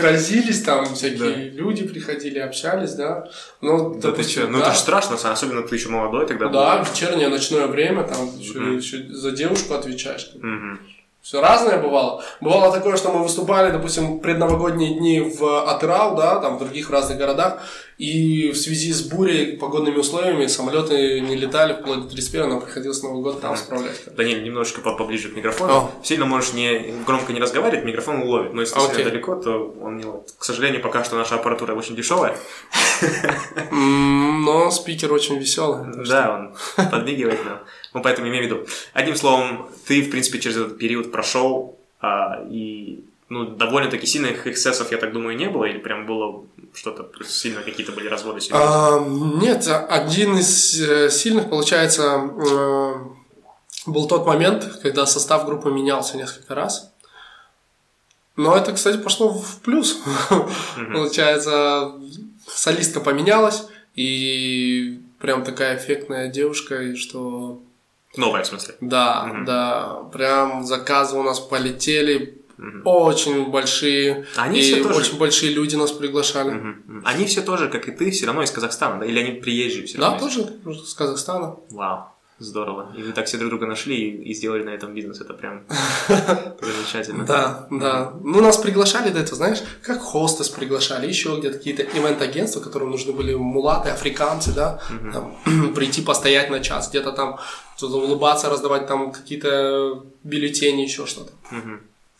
[0.00, 3.28] Грозились там, всякие люди приходили, общались, да.
[3.60, 4.46] Ну, Да ты что?
[4.46, 6.52] Ну это же страшно, особенно ты еще молодой тогда был.
[6.54, 10.30] Да, вечернее, ночное время, там еще, за девушку отвечаешь.
[10.34, 10.80] Мгм.
[11.22, 12.24] Все разное бывало.
[12.40, 17.18] Бывало такое, что мы выступали, допустим, предновогодние дни в Атырау, да, там в других разных
[17.18, 17.58] городах,
[18.00, 23.02] и в связи с бурей, погодными условиями самолеты не летали вплоть до 31 нам приходилось
[23.02, 24.02] Новый год там справлять.
[24.16, 25.72] Даниэль, немножечко по- поближе к микрофону.
[25.72, 25.90] О.
[26.02, 28.54] Сильно можешь не громко не разговаривать, микрофон уловит.
[28.54, 28.94] Но если Окей.
[28.94, 30.32] сильно далеко, то он не ловит.
[30.38, 32.38] К сожалению, пока что наша аппаратура очень дешевая.
[33.70, 36.06] Но спикер очень веселый.
[36.08, 37.58] Да, он подмигивает нам.
[37.92, 38.66] Ну, поэтому имею в виду.
[38.94, 44.90] Одним словом, ты, в принципе, через этот период прошел, а, и ну, довольно-таки сильных эксцессов,
[44.90, 48.40] я так думаю, не было, или прям было что-то, сильно какие-то были разводы?
[48.52, 52.94] А, нет, один из э, сильных, получается, э,
[53.86, 56.90] был тот момент, когда состав группы менялся несколько раз.
[58.36, 59.98] Но это, кстати, пошло в плюс.
[60.92, 61.92] Получается,
[62.46, 67.60] солистка поменялась, и прям такая эффектная девушка, и что
[68.16, 68.74] Новая, в смысле.
[68.80, 69.44] да, Мгм.
[69.44, 72.39] да, прям заказы у нас полетели,
[72.84, 74.26] Очень большие.
[74.36, 76.50] Они и все тоже- очень большие люди нас приглашали.
[76.50, 77.02] Мгм.
[77.04, 79.06] Они все тоже, как и ты, все равно из Казахстана, да?
[79.06, 80.18] Или они приезжие все Да, равно?
[80.64, 81.56] тоже с Казахстана.
[81.70, 82.04] Вау,
[82.38, 82.92] здорово.
[82.98, 85.20] И вы так все друг друга нашли и, и сделали на этом бизнес.
[85.20, 85.62] Это прям
[86.60, 87.24] замечательно.
[87.24, 88.12] Да, да.
[88.22, 93.12] Ну, нас приглашали до этого, знаешь, как хостес приглашали, еще где-то какие-то ивент-агентства, которым нужны
[93.12, 94.80] были мулаты, африканцы, да,
[95.74, 97.38] прийти постоять на час, где-то там
[97.82, 101.32] улыбаться, раздавать там какие-то бюллетени, еще что-то.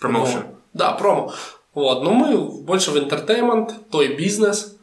[0.01, 0.41] Промоушен.
[0.49, 1.33] Ну, Да, промо.
[1.75, 4.77] Вот, но мы больше в entertainment, той-бизнес.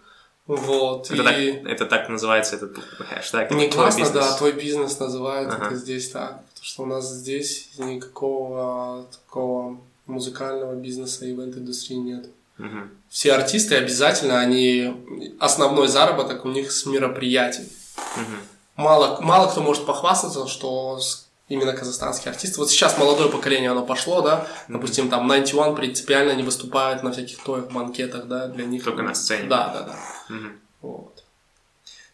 [0.46, 3.52] Вот, Это, так, и это так называется, этот хэштег.
[3.52, 4.26] не классно, бизнес.
[4.26, 5.66] да, той бизнес называют Ага.
[5.68, 6.42] это здесь так.
[6.46, 12.30] Потому что у нас здесь никакого такого музыкального бизнеса, event-индустрии нет.
[12.58, 12.92] Мгм.
[13.10, 14.94] Все артисты обязательно, они
[15.40, 17.68] основной заработок у них с мероприятий.
[18.16, 18.40] Мгм.
[18.78, 22.60] Мало, мало кто может похвастаться, что с- именно казахстанские артисты.
[22.60, 27.42] Вот сейчас молодое поколение, оно пошло, да, допустим, там 91 принципиально не выступают на всяких
[27.44, 28.84] тоях, банкетах, да, для них.
[28.84, 29.48] Только на сцене.
[29.48, 29.96] Да, да, да.
[30.30, 30.60] Мгм.
[30.82, 31.24] Вот.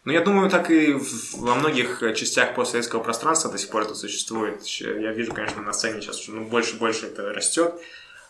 [0.04, 0.94] Ну, я думаю, так и
[1.34, 4.62] во многих частях постсоветского пространства до сих пор это существует.
[4.64, 7.74] Я вижу, конечно, на сцене сейчас ну, больше и больше это растет,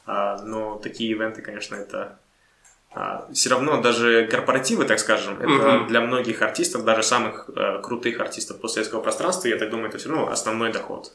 [0.06, 2.20] а, но такие ивенты, конечно, это
[3.32, 5.86] все равно даже корпоративы, так скажем, это Мгм.
[5.88, 10.08] для многих артистов, даже самых э, крутых артистов постсоветского пространства, я так думаю, это все
[10.10, 11.12] равно основной доход.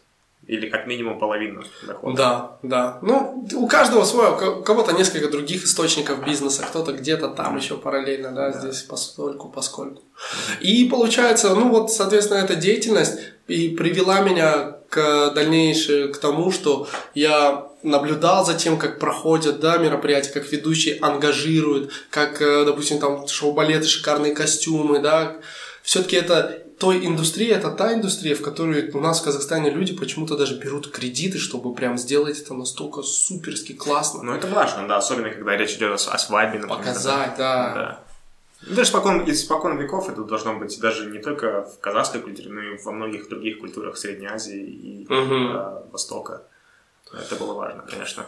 [0.48, 2.18] Или как минимум половина дохода.
[2.18, 3.00] Да, да.
[3.04, 7.58] Ну, у каждого свой, у ко- у кого-то несколько других источников бизнеса, кто-то где-то там
[7.58, 10.02] еще параллельно, да, здесь постольку, поскольку.
[10.60, 16.88] И получается, ну вот, соответственно, эта деятельность и привела меня к дальнейшему, к тому, что
[17.14, 23.28] я наблюдал за тем, как проходят, да, мероприятия, как ведущие ангажируют, как, э, допустим, там
[23.28, 25.38] шоу-балеты, шикарные костюмы, да,
[25.82, 30.38] все-таки это той индустрия, это та индустрия, в которой у нас в Казахстане люди почему-то
[30.38, 34.24] даже берут кредиты, чтобы прям сделать это настолько суперски классно.
[34.24, 36.78] Ну, это важно, да, особенно когда речь идет о, свадьбе, например.
[36.78, 37.74] Показать, да.
[37.74, 38.00] Да.
[38.62, 42.50] Ну, Даже спокон, из спокон веков это должно быть даже не только в казахской культуре,
[42.50, 45.56] но и во многих других культурах Средней Азии и Мгм.
[45.56, 46.44] э, Востока.
[47.14, 48.26] Это было важно, конечно.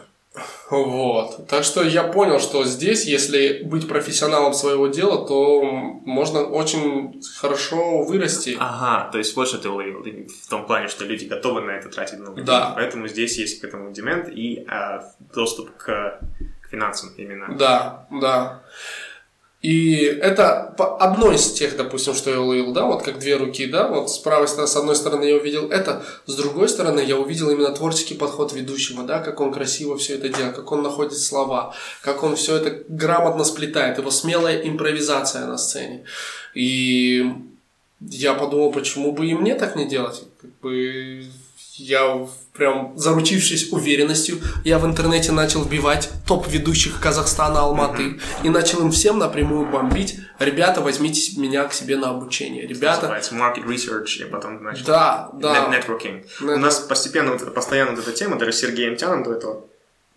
[0.70, 1.46] Вот.
[1.46, 8.02] Так что я понял, что здесь, если быть профессионалом своего дела, то можно очень хорошо
[8.02, 8.56] вырасти.
[8.58, 11.90] Ага, то есть вот что ты уловил, в том плане, что люди готовы на это
[11.90, 12.60] тратить много Да.
[12.62, 15.04] денег, поэтому здесь есть к этому демент и а,
[15.34, 15.84] доступ к,
[16.62, 17.54] к финансам именно.
[17.54, 18.62] Да, да.
[19.62, 23.86] И это одно из тех, допустим, что я уловил, да, вот как две руки, да,
[23.86, 27.48] вот с правой стороны, с одной стороны я увидел это, с другой стороны я увидел
[27.48, 31.76] именно творческий подход ведущего, да, как он красиво все это делает, как он находит слова,
[32.02, 36.06] как он все это грамотно сплетает, его смелая импровизация на сцене.
[36.54, 37.24] И
[38.00, 40.24] я подумал, почему бы и мне так не делать?
[40.40, 41.24] Как бы
[41.76, 48.80] я прям заручившись уверенностью, я в интернете начал вбивать топ ведущих Казахстана, Алматы, и начал
[48.82, 50.18] им всем напрямую бомбить.
[50.38, 52.66] Ребята, возьмите меня к себе на обучение.
[52.66, 55.68] Ребята, называется market research, и потом, значит, да, да.
[55.70, 56.26] net- networking.
[56.42, 59.32] Net- У нас постепенно, вот это, постоянно вот эта тема, даже с Сергеем тянем до
[59.32, 59.64] этого,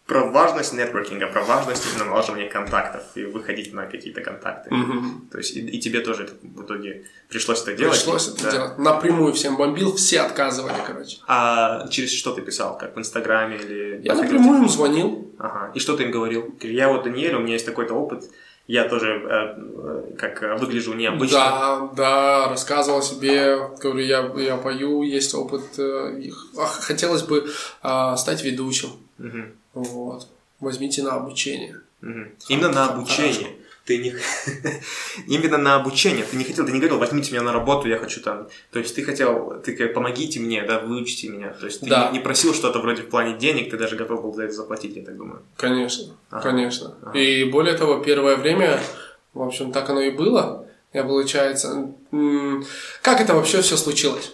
[0.06, 4.74] про важность нетворкинга, про важность именно налаживания контактов и выходить на какие-то контакты.
[4.74, 5.30] Мгм.
[5.32, 7.96] То есть и, и тебе тоже это в итоге пришлось это делать.
[7.96, 8.52] Пришлось это да.
[8.52, 8.78] делать.
[8.78, 11.18] Напрямую всем бомбил, все отказывали, короче.
[11.28, 12.78] А через что ты писал?
[12.78, 14.02] Как в Инстаграме или...
[14.04, 15.34] Я напрямую им звонил.
[15.40, 15.72] Ага.
[15.74, 16.56] И что ты им говорил?
[16.62, 18.26] Я вот Даниэль, у меня есть такой-то опыт,
[18.68, 21.38] я тоже э, э, как э, выгляжу необычно.
[21.38, 25.64] Да, да, рассказывал себе, говорю, я, я пою, есть опыт.
[25.78, 27.48] э, Хотелось бы
[27.84, 28.90] а, стать ведущим.
[29.20, 29.54] Мгм.
[29.76, 30.28] Вот.
[30.60, 31.80] Возьмите на обучение.
[32.02, 32.32] Мгм.
[32.50, 33.50] Именно на обучение.
[33.86, 34.16] Ты не...
[35.28, 36.26] Именно на обучение.
[36.26, 38.48] Ты не хотел, ты не говорил, возьмите меня на работу, я хочу там...
[38.72, 41.50] То есть ты хотел, ты как, помогите мне, да, выучите меня.
[41.50, 42.08] То есть ты Да.
[42.10, 44.96] не, не просил что-то вроде в плане денег, ты даже готов был за это заплатить,
[44.96, 45.44] я так думаю.
[45.56, 46.42] Конечно, Ага.
[46.42, 46.96] конечно.
[47.04, 47.20] Ага.
[47.20, 48.80] И более того, первое время,
[49.36, 50.66] в общем, так оно и было.
[50.94, 51.92] Я, получается...
[53.04, 54.32] Как это вообще все случилось?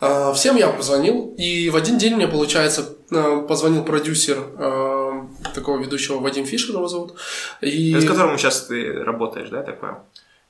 [0.00, 5.22] А, Всем я позвонил, и в один день мне, получается, э, позвонил продюсер э,
[5.54, 7.14] такого ведущего Вадим Фишер его зовут.
[7.60, 9.96] И С которым сейчас ты работаешь, да, я так понял?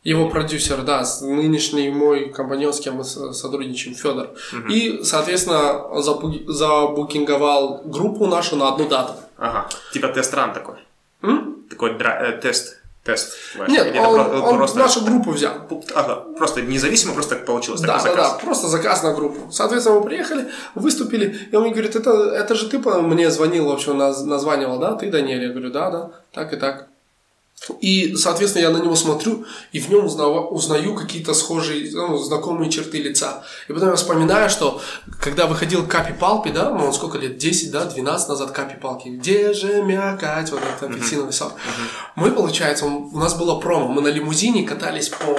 [0.02, 4.30] его продюсер, да, нынешний мой компаньон, с кем мы сотрудничаем, Федор.
[4.70, 9.12] И, соответственно, запу- забукинговал группу нашу на одну дату.
[9.36, 9.68] Ага.
[9.92, 10.76] Типа тест-ран такой.
[11.22, 11.64] М?
[11.68, 12.79] Такой дра- э, тест.
[13.12, 13.32] Тест.
[13.54, 14.78] знаешь, Нет, или это он, про- он просто...
[14.78, 15.52] нашу группу взял.
[15.94, 17.80] Ага, просто независимо, просто так получилось.
[17.80, 18.32] Да, такой да, заказ.
[18.32, 19.50] да, просто заказ на группу.
[19.52, 23.72] Соответственно, мы приехали, выступили, и он мне говорит, это, это же ты мне звонил, в
[23.72, 25.42] общем, наз- названивал, да, ты, Даниэль?
[25.42, 26.89] Я говорю, да, да, так и так.
[27.80, 32.70] И, соответственно, я на него смотрю, и в нем узнаю, узнаю какие-то схожие, ну, знакомые
[32.70, 33.44] черты лица.
[33.68, 34.80] И потом я вспоминаю, что
[35.20, 39.08] когда выходил Капи Палпи, да, ну, он сколько лет, 10, да, 12 назад Капи Палки,
[39.08, 41.52] где же мякать, вот этот апельсиновый сок.
[42.16, 45.38] Мы, получается, у нас было промо, мы на лимузине катались по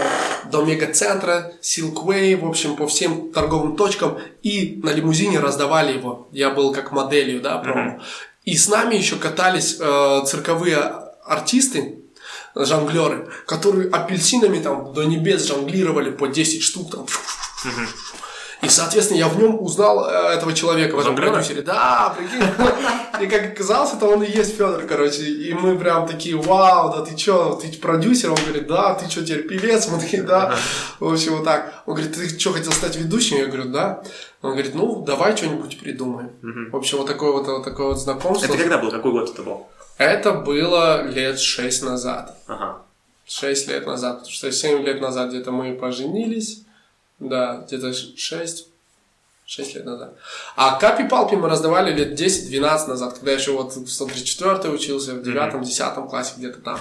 [0.52, 6.28] до мегацентра, Silkway, в общем, по всем торговым точкам, и на лимузине раздавали его.
[6.32, 8.00] Я был как моделью, да, промо.
[8.44, 10.78] И с нами еще катались э, цирковые
[11.24, 12.01] артисты,
[12.56, 17.06] жонглеры, которые апельсинами там до небес жонглировали по 10 штук там.
[18.62, 21.64] И, соответственно, я в нем узнал э, этого человека в этом продюсере.
[21.64, 22.44] Да, прикинь.
[23.20, 25.24] И как оказалось, это он и есть Федор, короче.
[25.24, 28.30] И мы прям такие, вау, да ты чё, ты продюсер?
[28.30, 29.88] Он говорит, да, ты чё, теперь певец?
[29.88, 30.56] Мы такие, да.
[31.00, 31.74] В общем, вот так.
[31.88, 33.38] Он говорит, ты что, хотел стать ведущим?
[33.38, 34.04] Я говорю, да.
[34.42, 36.32] Он говорит, ну, давай что-нибудь придумаем.
[36.72, 38.48] В общем, вот такое вот, вот такое вот знакомство.
[38.48, 38.90] Это когда был?
[38.90, 39.68] Какой год это был?
[39.98, 42.38] Это было лет шесть назад.
[42.48, 42.82] Ага.
[43.28, 46.64] 6 лет назад, потому что 7 лет назад где-то мы поженились.
[47.20, 48.68] Да, где-то 6,
[49.46, 50.16] 6 лет назад.
[50.56, 55.14] А капи палпи мы раздавали лет 10-12 назад, когда я еще вот в 134 учился,
[55.14, 56.80] в 9-10 классе где-то там.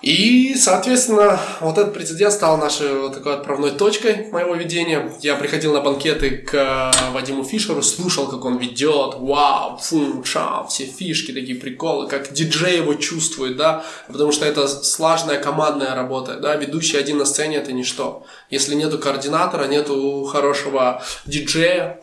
[0.00, 5.12] И, соответственно, вот этот прецедент стал нашей вот такой отправной точкой моего ведения.
[5.20, 10.68] Я приходил на банкеты к э, Вадиму Фишеру, слушал, как он ведет, вау, фум, чам,
[10.68, 16.36] все фишки, такие приколы, как диджей его чувствует, да, потому что это сложная командная работа,
[16.36, 18.24] да, ведущий один на сцене это ничто.
[18.50, 22.00] Если нету координатора, нету хорошего диджея,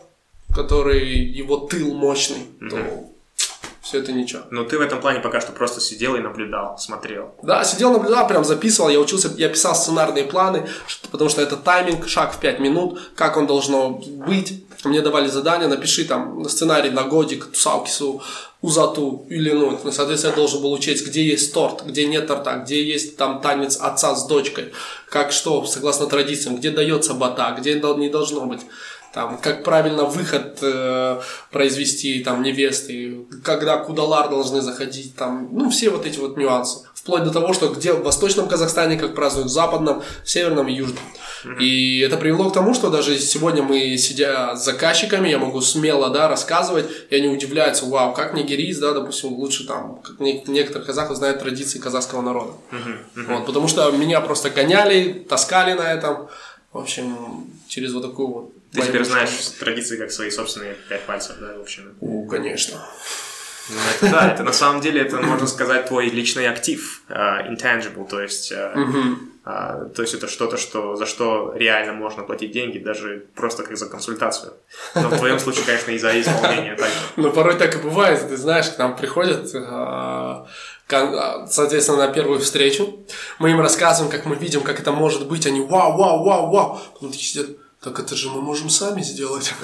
[0.54, 2.76] который его тыл мощный, то
[3.86, 4.42] все это ничего.
[4.50, 7.34] Но ты в этом плане пока что просто сидел и наблюдал, смотрел.
[7.42, 10.66] Да, сидел, наблюдал, прям записывал, я учился, я писал сценарные планы,
[11.12, 14.64] потому что это тайминг, шаг в 5 минут, как он должно быть.
[14.84, 18.22] Мне давали задание, напиши там сценарий на годик, тусалкису,
[18.60, 22.82] узату или ну, соответственно, я должен был учесть, где есть торт, где нет торта, где
[22.82, 24.72] есть там танец отца с дочкой,
[25.08, 28.62] как что, согласно традициям, где дается бата, где не должно быть
[29.16, 35.88] там, как правильно выход э, произвести там невесты, когда кудалар должны заходить, там, ну, все
[35.88, 36.80] вот эти вот нюансы.
[36.92, 40.74] Вплоть до того, что где в Восточном Казахстане, как празднуют в Западном, в Северном и
[40.74, 41.02] Южном.
[41.58, 46.10] И это привело к тому, что даже сегодня мы, сидя с заказчиками, я могу смело,
[46.10, 50.84] да, рассказывать, и они удивляются, вау, как нигериец, да, допустим, лучше там, как не- некоторые
[50.84, 52.52] казахов знают традиции казахского народа.
[53.14, 56.28] Вот, потому что меня просто гоняли, таскали на этом.
[56.72, 58.52] В общем, через вот такую вот...
[58.72, 61.94] Ты теперь знаешь традиции как свои собственные пять пальцев, да, в общем.
[62.00, 62.78] Ну, конечно.
[63.68, 68.08] Ну, это да, это на самом деле, это, можно сказать, твой личный актив, а, intangible,
[68.08, 68.72] то есть, а,
[69.44, 73.76] а, то есть это что-то, что, за что реально можно платить деньги, даже просто как
[73.76, 74.52] за консультацию.
[74.94, 76.94] Но в твоем случае, конечно, и за исполнение также.
[77.16, 82.38] Ну, порой так и бывает, ты знаешь, к нам приходят, кон- а, соответственно, на первую
[82.38, 83.04] встречу,
[83.40, 86.80] мы им рассказываем, как мы видим, как это может быть, они вау, вау, вау, вау,
[86.94, 87.48] потом сидят,
[87.86, 89.54] так это же мы можем сами сделать.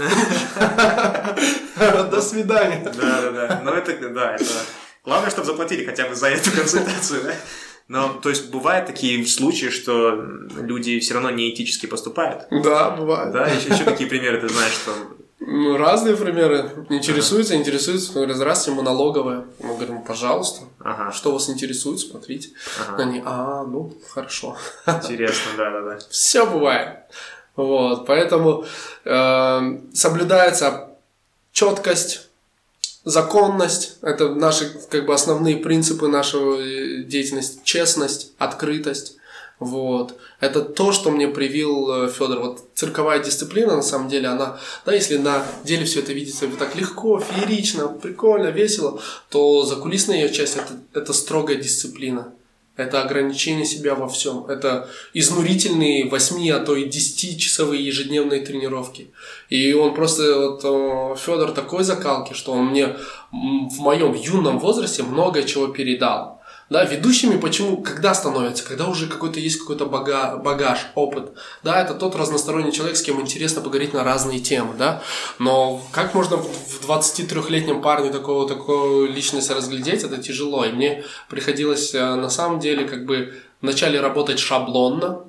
[1.76, 2.80] До свидания.
[2.96, 3.60] Да, да, да.
[3.64, 4.44] Но это, да, это...
[5.04, 7.34] Главное, чтобы заплатили хотя бы за эту консультацию, да?
[7.88, 10.12] Но, то есть, бывают такие случаи, что
[10.56, 12.46] люди все равно неэтически поступают.
[12.62, 13.32] Да, бывает.
[13.32, 14.92] Да, еще, еще какие примеры ты знаешь, что...
[15.40, 16.70] Ну, разные примеры.
[16.90, 18.12] Интересуются, интересуются.
[18.12, 19.46] Говорят, здравствуйте, мы налоговая.
[19.58, 20.66] Мы говорим, пожалуйста.
[20.78, 22.50] Ага, Что вас интересует, смотрите.
[22.88, 23.02] Ага.
[23.02, 24.56] Они, а, ну, хорошо.
[24.86, 25.98] интересно, да, да, да.
[26.08, 27.00] Все бывает.
[27.56, 28.64] Вот, поэтому
[29.04, 30.88] э, соблюдается
[31.52, 32.28] четкость,
[33.04, 33.98] законность.
[34.00, 37.60] Это наши как бы основные принципы нашей э, деятельности.
[37.64, 39.16] Честность, открытость.
[39.58, 40.16] Вот.
[40.40, 42.40] Это то, что мне привил Федор.
[42.40, 46.74] Вот цирковая дисциплина, на самом деле, она, да, если на деле все это видится так
[46.74, 52.32] легко, феерично, прикольно, весело, то закулисная ее часть это, это строгая дисциплина.
[52.74, 54.46] Это ограничение себя во всем.
[54.46, 59.10] Это изнурительные 8, а то и 10-часовые ежедневные тренировки.
[59.50, 62.96] И он просто, вот Федор такой закалки, что он мне
[63.30, 66.31] в моем юном возрасте много чего передал.
[66.72, 71.32] Да, ведущими почему, когда становятся, когда уже какой-то есть какой-то бага, багаж, опыт.
[71.62, 75.02] Да, это тот разносторонний человек, с кем интересно поговорить на разные темы, да.
[75.38, 80.64] Но как можно в в 23-летнем парне такого, такую личность разглядеть, это тяжело.
[80.64, 85.24] И мне приходилось э, на самом деле как бы вначале работать шаблонно,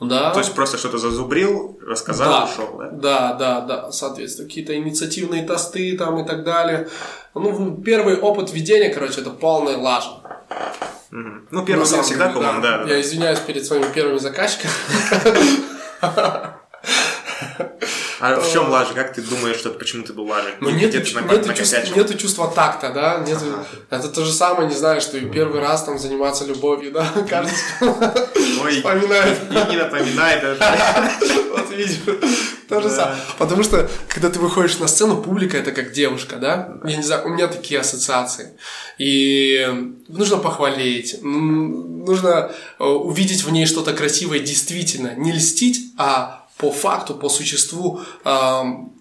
[0.00, 0.30] да.
[0.30, 2.90] То есть просто что-то зазубрил, рассказал, Да, ушел, да?
[2.90, 6.88] да, да, да, соответственно, какие-то инициативные тосты там и так далее.
[7.34, 10.19] Ну, первый опыт ведения, короче, это полная лажа.
[11.10, 12.60] Ну, первый всегда да.
[12.60, 12.84] да, да.
[12.88, 14.72] Я извиняюсь перед своими первыми заказчиками.
[18.20, 18.92] А в чем лажа?
[18.94, 20.52] Как ты думаешь, что почему ты был лажей?
[20.60, 21.06] Ну, нет, нету,
[21.54, 23.24] чувства, нету чувства такта, да?
[23.26, 23.66] Нету, ага.
[23.88, 27.06] Это то же самое, не знаю, что и первый раз там заниматься любовью, да?
[27.28, 27.54] Каждый
[28.62, 29.38] Ой, вспоминает.
[29.50, 30.60] И не напоминает даже.
[31.50, 31.96] Вот видишь,
[32.68, 33.18] то же самое.
[33.36, 36.78] Потому что, когда ты выходишь на сцену, публика это как девушка, да?
[36.84, 38.52] Я не знаю, у меня такие ассоциации.
[38.98, 39.66] И
[40.06, 47.14] нужно похвалить, нужно э, увидеть в ней что-то красивое действительно, не льстить, а по факту,
[47.14, 48.00] по существу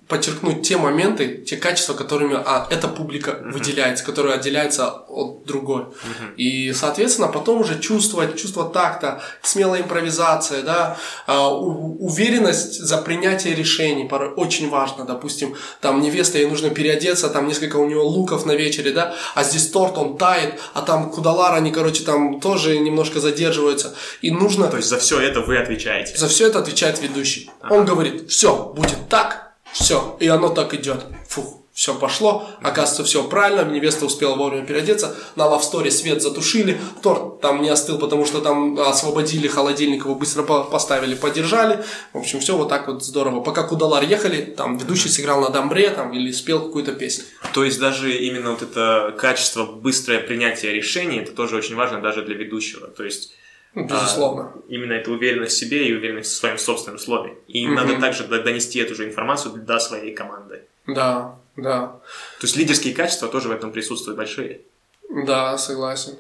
[0.10, 3.52] подчеркнуть те моменты, те качества, которыми а, эта публика uh-huh.
[3.52, 5.84] выделяется, которая отделяется от другой.
[5.84, 6.36] Uh-huh.
[6.36, 10.98] И, соответственно, потом уже чувствовать, чувство такта, смелая импровизация, да,
[11.28, 17.30] а, у, уверенность за принятие решений, порой очень важно, допустим, там невеста, ей нужно переодеться,
[17.30, 21.12] там несколько у нее луков на вечере, да, а здесь торт, он тает, а там
[21.12, 23.94] кудалар, они, короче, там тоже немножко задерживаются,
[24.24, 24.70] и нужно...
[24.70, 26.18] То есть за все это вы отвечаете?
[26.18, 27.52] За все это отвечает ведущий.
[27.62, 27.76] Ага.
[27.76, 31.06] Он говорит, все, будет так, все, и оно так идет.
[31.28, 37.40] Фух, все пошло, оказывается, все правильно, невеста успела вовремя переодеться, на лавсторе свет затушили, торт
[37.40, 42.58] там не остыл, потому что там освободили холодильник, его быстро поставили, подержали, в общем, все
[42.58, 43.40] вот так вот здорово.
[43.40, 47.24] Пока Кудалар ехали, там ведущий сыграл на дамбре там, или спел какую-то песню.
[47.54, 52.24] То есть даже именно вот это качество, быстрое принятие решений, это тоже очень важно даже
[52.24, 53.32] для ведущего, то есть
[53.76, 54.54] безусловно.
[54.56, 57.38] А, именно это уверенность в себе и уверенность в своем собственном слове.
[57.48, 57.76] И угу.
[57.76, 60.64] надо также донести эту же информацию до своей команды.
[60.88, 62.00] Да, да.
[62.40, 64.62] То есть лидерские качества тоже в этом присутствуют большие.
[65.10, 66.16] Да, согласен.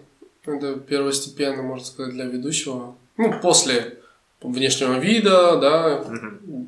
[0.45, 2.95] Это первостепенно, можно сказать, для ведущего.
[3.17, 3.99] Ну, после
[4.41, 6.67] внешнего вида, да, угу.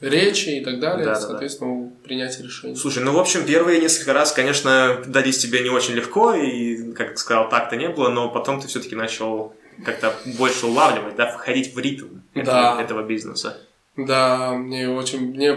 [0.00, 2.76] речи и так далее, да, соответственно, да, принятие решений.
[2.76, 7.18] Слушай, ну, в общем, первые несколько раз, конечно, дались тебе не очень легко, и, как
[7.18, 9.54] сказал, так-то не было, но потом ты все-таки начал
[9.84, 12.82] как-то больше улавливать, да, входить в ритм этого, да.
[12.82, 13.58] этого бизнеса.
[13.96, 15.56] Да, мне очень, мне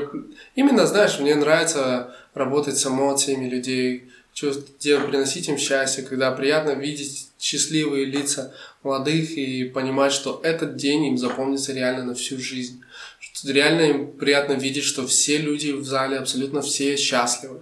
[0.56, 7.32] именно, знаешь, мне нравится работать с эмоциями людей, чувствовать, приносить им счастье, когда приятно видеть
[7.40, 8.54] счастливые лица
[8.84, 12.84] молодых и понимать, что этот день им запомнится реально на всю жизнь.
[13.20, 17.62] Что реально им приятно видеть, что все люди в зале абсолютно все счастливы.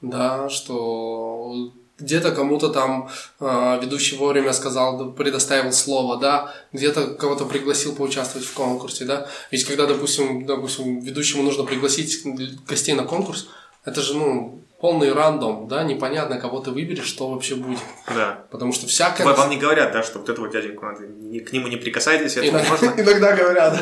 [0.00, 3.08] Да, что где-то кому-то там
[3.40, 9.28] э, ведущий вовремя сказал, предоставил слово, да, где-то кого-то пригласил поучаствовать в конкурсе, да.
[9.50, 12.24] Ведь когда, допустим, допустим, ведущему нужно пригласить
[12.66, 13.46] гостей на конкурс,
[13.84, 17.78] это же, ну, полный рандом, да, непонятно, кого ты выберешь, что вообще будет.
[18.14, 18.44] Да.
[18.50, 19.24] Потому что всякое...
[19.24, 22.68] Вам не говорят, да, что вот этого дяденьку надо, к нему не прикасайтесь, это иногда,
[22.68, 22.92] можно?
[23.00, 23.78] Иногда говорят.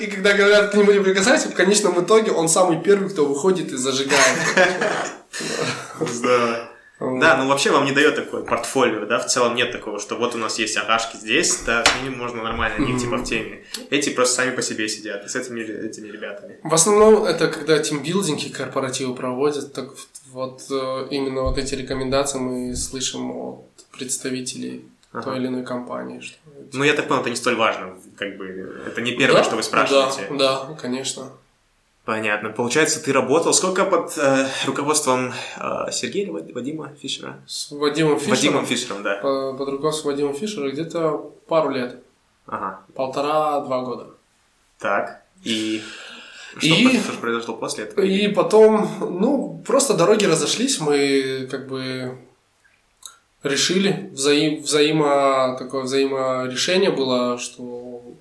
[0.00, 3.72] И когда говорят, к нему не прикасайтесь, в конечном итоге он самый первый, кто выходит
[3.72, 4.38] и зажигает.
[5.98, 6.68] Здорово.
[7.00, 10.34] Да, ну вообще вам не дает такое портфолио, да, в целом нет такого, что вот
[10.36, 13.64] у нас есть агашки здесь, да, с ними можно нормально, они типа в теме.
[13.90, 16.58] Эти просто сами по себе сидят, и с этими, этими ребятами.
[16.62, 19.90] В основном это когда тимбилдинги корпоративы проводят, так
[20.30, 25.22] вот э, именно вот эти рекомендации мы слышим от представителей ага.
[25.22, 26.20] той или иной компании.
[26.20, 26.36] Что...
[26.72, 28.46] Ну, я так понял, это не столь важно, как бы,
[28.86, 29.44] это не первое, да?
[29.44, 30.28] что вы спрашиваете.
[30.30, 31.32] Да, да, конечно.
[32.04, 32.50] Понятно.
[32.50, 37.40] Получается, ты работал сколько под э, руководством э, Сергея или Вадима Фишера?
[37.46, 38.36] С Вадимом Фишером?
[38.36, 39.16] Вадимом Фишером, да.
[39.22, 42.02] По, под руководством Вадима Фишера где-то пару лет.
[42.46, 42.80] Ага.
[42.94, 44.06] Полтора-два года.
[44.78, 45.22] Так.
[45.44, 45.82] И
[46.58, 48.04] что, и, произошло после этого?
[48.04, 52.18] И потом, ну, просто дороги разошлись, мы как бы
[53.42, 58.13] решили, взаим, взаимо, такое взаиморешение было, что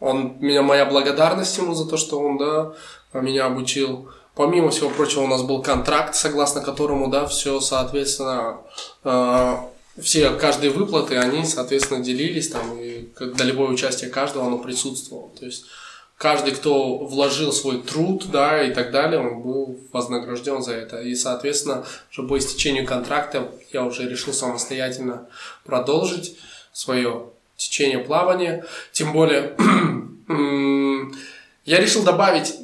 [0.00, 2.72] он, меня, моя благодарность ему за то, что он, да,
[3.12, 4.08] меня обучил.
[4.34, 8.58] Помимо всего прочего, у нас был контракт, согласно которому, да, все, соответственно,
[9.02, 9.56] э,
[10.00, 15.30] все, каждые выплаты, они, соответственно, делились там, и долевое участие каждого, оно присутствовало.
[15.36, 15.64] То есть,
[16.16, 21.00] каждый, кто вложил свой труд, да, и так далее, он был вознагражден за это.
[21.00, 25.26] И, соответственно, уже по истечению контракта я уже решил самостоятельно
[25.64, 26.38] продолжить
[26.72, 28.64] свое течение плавания.
[28.92, 29.54] Тем более,
[31.64, 32.54] я решил добавить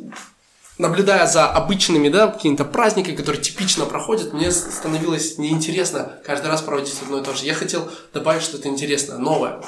[0.78, 7.00] наблюдая за обычными, да, какими-то праздниками, которые типично проходят, мне становилось неинтересно каждый раз проводить
[7.02, 7.44] одно и то же.
[7.44, 9.60] Я хотел добавить что-то интересное, новое.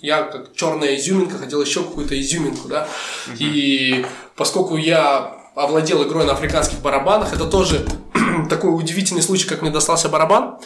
[0.00, 2.88] Я как черная изюминка хотел еще какую-то изюминку, да.
[3.28, 3.36] Uh-huh.
[3.38, 7.86] И поскольку я овладел игрой на африканских барабанах, это тоже
[8.50, 10.58] такой удивительный случай, как мне достался барабан.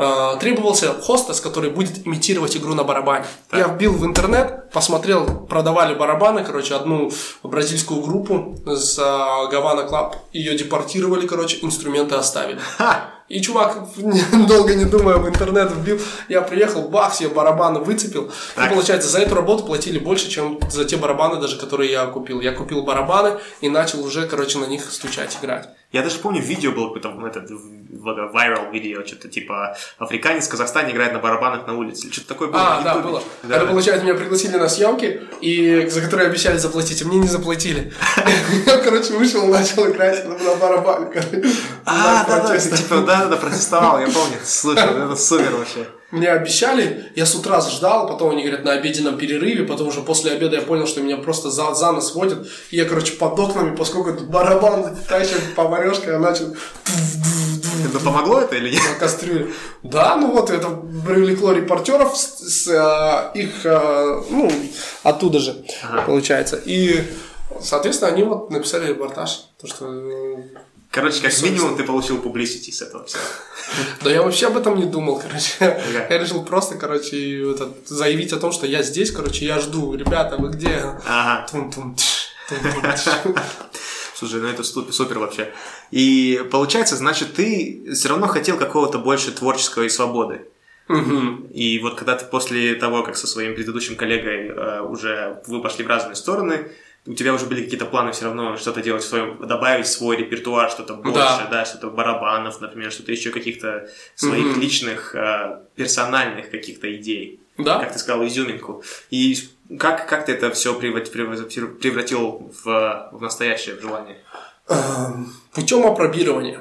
[0.00, 3.26] Э, требовался хостес, который будет имитировать игру на барабане.
[3.52, 10.16] Я вбил в интернет, посмотрел, продавали барабаны, короче, одну бразильскую группу с э, Havana Club,
[10.32, 12.58] ее депортировали, короче, инструменты оставили.
[13.30, 13.78] И чувак,
[14.48, 16.00] долго не думая, в интернет вбил.
[16.28, 18.32] Я приехал, бах, я барабаны выцепил.
[18.56, 22.40] И получается, за эту работу платили больше, чем за те барабаны, даже которые я купил.
[22.40, 25.68] Я купил барабаны и начал уже, короче, на них стучать, играть.
[25.92, 31.12] Я даже помню, видео было какое-то, этот, viral видео, что-то типа африканец в Казахстане играет
[31.12, 32.10] на барабанах на улице.
[32.12, 32.78] Что-то такое было.
[32.78, 33.22] А, да, было.
[33.42, 33.56] Да.
[33.56, 37.92] Это, получается, меня пригласили на съемки, и за которые обещали заплатить, а мне не заплатили.
[38.66, 41.10] Я, короче, вышел и начал играть на барабанах.
[41.84, 44.36] А, да, да, типа, да, да, протестовал, я помню.
[44.44, 45.86] Слушай, это супер вообще.
[46.10, 50.32] Мне обещали, я с утра ждал, потом они говорят на обеденном перерыве, потом уже после
[50.32, 52.48] обеда я понял, что меня просто за, за нос водят.
[52.70, 56.46] И я, короче, под окнами, поскольку тут барабан тащит поварешка, я начал...
[57.88, 58.82] Это помогло это или нет?
[58.92, 59.52] На кастрюле.
[59.82, 60.68] Да, ну вот это
[61.06, 64.50] привлекло репортеров с, с э, их, э, ну,
[65.04, 66.02] оттуда же, ага.
[66.02, 66.60] получается.
[66.64, 67.04] И,
[67.60, 70.42] соответственно, они вот написали репортаж, то, что э,
[70.90, 73.22] Короче, как минимум ты получил публисити с этого всего.
[74.02, 75.54] Да я вообще об этом не думал, короче.
[75.60, 77.44] Я решил просто, короче,
[77.86, 79.94] заявить о том, что я здесь, короче, я жду.
[79.94, 80.82] Ребята, вы где?
[81.06, 81.46] Ага.
[84.14, 85.52] Слушай, ну это супер вообще.
[85.92, 90.48] И получается, значит, ты все равно хотел какого-то больше творческой свободы.
[90.88, 91.50] Угу.
[91.54, 95.84] И вот когда ты после того, как со своим предыдущим коллегой э, уже вы пошли
[95.84, 96.72] в разные стороны,
[97.06, 100.16] у тебя уже были какие-то планы все равно что-то делать в своем, добавить в свой
[100.16, 104.60] репертуар что-то больше, да, да что-то барабанов, например, что-то еще каких-то своих mm-hmm.
[104.60, 107.40] личных, э, персональных каких-то идей.
[107.56, 107.78] Да.
[107.78, 108.82] Как ты сказал, изюминку.
[109.10, 109.36] И
[109.78, 114.18] как, как ты это все превратил в, в настоящее желание?
[114.68, 116.60] Эм, Путем опробирования.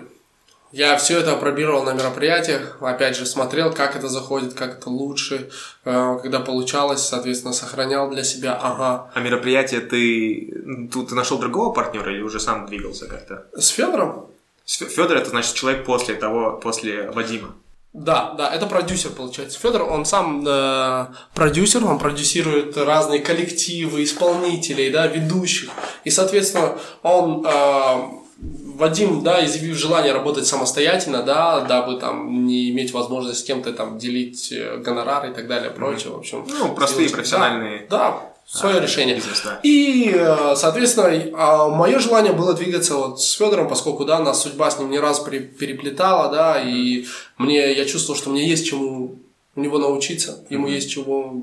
[0.71, 5.49] Я все это опробировал на мероприятиях, опять же смотрел, как это заходит, как это лучше,
[5.83, 9.09] э, когда получалось, соответственно, сохранял для себя, ага.
[9.13, 13.47] А мероприятие ты, тут ты нашел другого партнера или уже сам двигался как-то?
[13.57, 14.27] С Федором.
[14.65, 17.55] Федор это значит человек после того, после Вадима.
[17.91, 19.59] Да, да, это продюсер получается.
[19.59, 25.71] Федор, он сам э, продюсер, он продюсирует разные коллективы, исполнителей, да, ведущих.
[26.03, 32.93] И, соответственно, он э, Вадим, да, изъявив желание работать самостоятельно, да, дабы там не иметь
[32.93, 36.45] возможность с кем-то там делить э, гонорары и так далее, прочее, в общем.
[36.47, 37.87] Ну, простые профессиональные.
[37.89, 39.15] Да, да свое а, решение.
[39.15, 39.59] Бизнес, да.
[39.63, 44.71] И, э, соответственно, а, мое желание было двигаться вот с Федором, поскольку, да, нас судьба
[44.71, 47.05] с ним не раз переплетала, да, и
[47.37, 49.19] мне, я чувствовал, что мне есть чему
[49.59, 50.71] у него научиться, ему mm-hmm.
[50.71, 51.33] есть чего,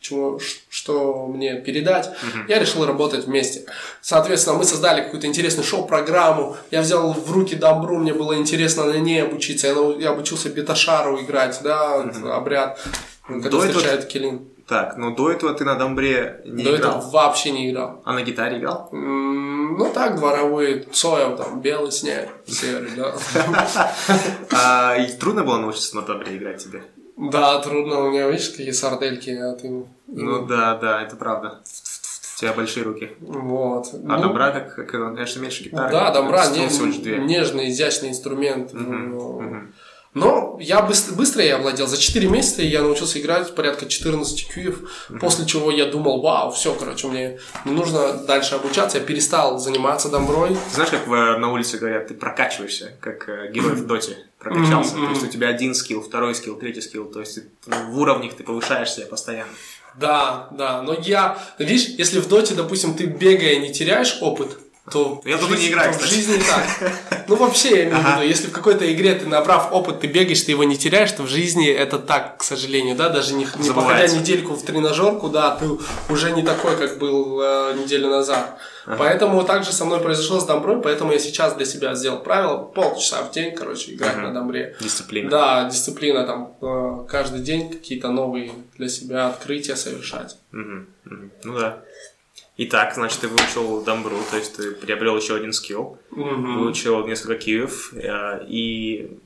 [0.00, 2.06] чего, что мне передать.
[2.06, 2.44] Mm-hmm.
[2.48, 3.64] Я решил работать вместе.
[4.00, 6.56] Соответственно, мы создали какую-то интересную шоу-программу.
[6.72, 9.68] Я взял в руки Добру, мне было интересно на ней обучиться.
[9.68, 12.30] Я, я обучился беташару играть, да, mm-hmm.
[12.30, 12.80] обряд,
[13.26, 14.10] когда до встречает этого...
[14.10, 14.48] Килин.
[14.66, 16.92] Так, но до этого ты на домбре не до играл?
[16.92, 18.02] До этого вообще не играл.
[18.04, 18.88] А на гитаре играл?
[18.92, 23.14] Mm, ну так, дворовые, Цоев, там, белый снег, серый, да.
[24.52, 26.84] А трудно было научиться на домбре играть тебе?
[27.20, 28.00] Да, трудно.
[28.00, 29.84] У меня, видишь, какие сардельки, а ты...
[30.06, 31.60] Ну да, да, это правда.
[31.62, 33.10] У тебя большие руки.
[33.20, 33.88] Вот.
[33.92, 35.92] А ну, добра, как, как, конечно, меньше гитары.
[35.92, 36.64] Да, добра, не,
[37.18, 38.72] нежный, изящный инструмент.
[38.72, 39.56] Угу, угу.
[40.12, 41.86] Но я быстро, быстро я овладел.
[41.86, 45.20] За 4 месяца я научился играть порядка 14 кьюев, mm-hmm.
[45.20, 48.98] после чего я думал, вау, все, короче, мне не нужно дальше обучаться.
[48.98, 50.56] Я перестал заниматься домброй.
[50.72, 54.96] Знаешь, как в, на улице говорят, ты прокачиваешься, как э, герой в доте прокачался.
[54.96, 55.06] Mm-hmm.
[55.06, 57.04] То есть у тебя один скилл, второй скилл, третий скилл.
[57.04, 59.52] То есть в уровнях ты повышаешься постоянно.
[59.94, 60.82] Да, да.
[60.82, 64.58] Но я, видишь, если в доте, допустим, ты бегая не теряешь опыт,
[64.90, 66.92] то я думаю, не играю, в жизни так.
[67.28, 70.42] Ну, вообще, я имею в виду, если в какой-то игре ты, набрав опыт, ты бегаешь,
[70.42, 73.70] ты его не теряешь, то в жизни это так, к сожалению, да, даже не, не
[73.70, 75.66] походя недельку в тренажерку, да, ты
[76.12, 78.58] уже не такой, как был э, неделю назад.
[78.86, 78.96] Ага.
[78.98, 82.58] Поэтому так же со мной произошло с домброй, поэтому я сейчас для себя сделал правило
[82.58, 84.28] полчаса в день, короче, играть ага.
[84.28, 84.76] на домбре.
[84.80, 85.30] Дисциплина.
[85.30, 90.36] Да, дисциплина, там, э, каждый день какие-то новые для себя открытия совершать.
[90.52, 90.86] Угу.
[91.06, 91.30] Угу.
[91.44, 91.78] Ну да.
[92.56, 96.58] Итак, значит, ты выучил дамбру, то есть ты приобрел еще один скилл, mm-hmm.
[96.58, 99.18] выучил несколько киев, э, и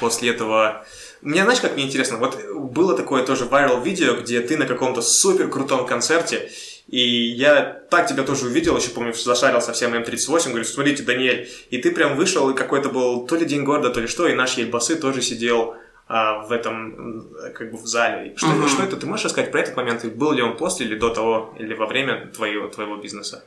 [0.00, 0.84] после этого...
[1.20, 5.00] Мне, знаешь, как мне интересно, вот было такое тоже viral видео, где ты на каком-то
[5.00, 6.50] супер крутом концерте,
[6.88, 11.78] и я так тебя тоже увидел, еще помню, зашарил совсем М38, говорю, смотрите, Даниэль, и
[11.78, 14.58] ты прям вышел, и какой-то был то ли День города, то ли что, и наш
[14.58, 15.76] Ельбасы тоже сидел
[16.08, 18.34] в этом, как бы в зале.
[18.36, 18.68] Что, mm-hmm.
[18.68, 18.96] что это?
[18.96, 20.04] Ты можешь рассказать про этот момент?
[20.04, 23.44] Был ли он после или до того, или во время твоего, твоего бизнеса?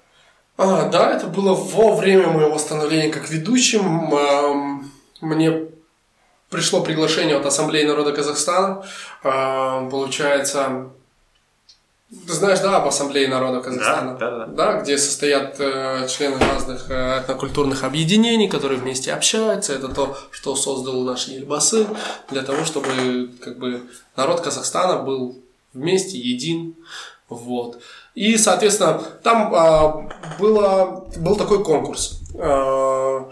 [0.58, 4.10] А, да, это было во время моего становления как ведущим.
[5.22, 5.68] Мне
[6.50, 8.84] пришло приглашение от Ассамблеи народа Казахстана.
[9.24, 10.90] Э, получается,
[12.10, 14.16] ты знаешь, да, об Ассамблее народа Казахстана?
[14.18, 14.46] Да, да, да.
[14.46, 19.74] Да, где состоят э, члены разных э, этнокультурных объединений, которые вместе общаются.
[19.74, 21.88] Это то, что создал наш Ельбасы,
[22.30, 23.82] для того, чтобы как бы,
[24.16, 25.42] народ Казахстана был
[25.74, 26.76] вместе, един.
[27.28, 27.82] Вот.
[28.14, 33.26] И, соответственно, там э, было, был такой конкурс, э,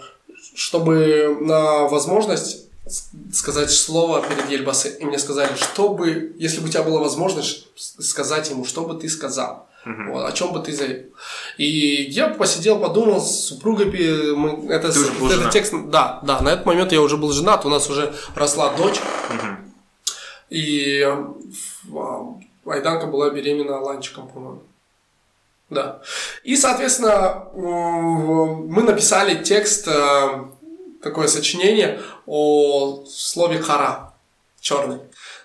[0.56, 2.63] чтобы на возможность
[3.32, 4.98] сказать слово перед Ельбасы.
[5.00, 9.10] И мне сказали, чтобы, если бы у тебя была возможность сказать ему, что бы ты
[9.10, 9.68] сказал.
[9.86, 10.12] Uh-huh.
[10.12, 11.08] Вот, о чем бы ты заявил.
[11.58, 11.68] И
[12.10, 13.86] я посидел, подумал с супругой,
[14.34, 17.66] мы, это, ты уже это текст, да, да, на этот момент я уже был женат,
[17.66, 19.56] у нас уже росла дочь, Uh-huh.
[20.50, 24.62] и а, Айданка была беременна Ланчиком, по-моему.
[25.70, 26.02] Да.
[26.44, 30.46] И, соответственно, мы написали текст, э,
[31.04, 34.14] такое сочинение о слове хара,
[34.60, 35.00] черный.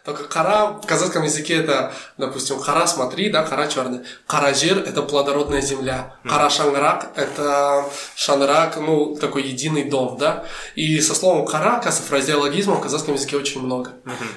[0.08, 4.00] Только кара в казахском языке это, допустим, кара смотри, да, кара черный.
[4.26, 6.14] Кара жир это плодородная земля.
[6.24, 7.84] Кара шанрак это
[8.16, 10.46] шанрак, ну, такой единый дом, да.
[10.76, 13.92] И со словом кара, фразеологизма в казахском языке очень много.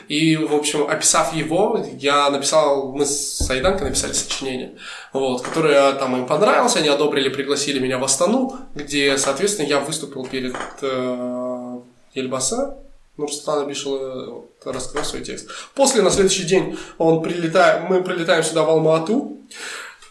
[0.09, 4.73] И, в общем, описав его, я написал, мы с Айданкой написали сочинение,
[5.13, 10.25] вот, которое там им понравилось, они одобрили, пригласили меня в Астану, где, соответственно, я выступил
[10.25, 11.79] перед э,
[12.13, 12.77] Ельбаса,
[13.15, 15.49] Нурсултан Абишева рассказал свой текст.
[15.73, 19.37] После, на следующий день, он прилетает, мы прилетаем сюда в Алма-Ату,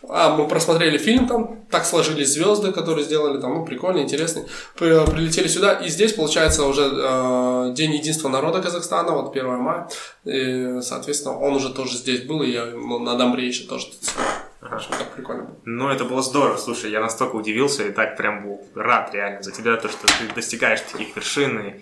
[0.09, 4.44] а, мы просмотрели фильм там, так сложились звезды, которые сделали там, ну, прикольно, интересный.
[4.76, 9.88] Прилетели сюда, и здесь, получается, уже э, День единства народа Казахстана, вот 1 мая.
[10.24, 13.88] И, соответственно, он уже тоже здесь был, и я ну, на Домбре еще тоже
[14.62, 14.80] Ага.
[14.88, 15.57] так прикольно было.
[15.64, 16.57] Ну, это было здорово.
[16.57, 20.34] Слушай, я настолько удивился и так прям был рад реально за тебя, то, что ты
[20.34, 21.80] достигаешь таких вершин и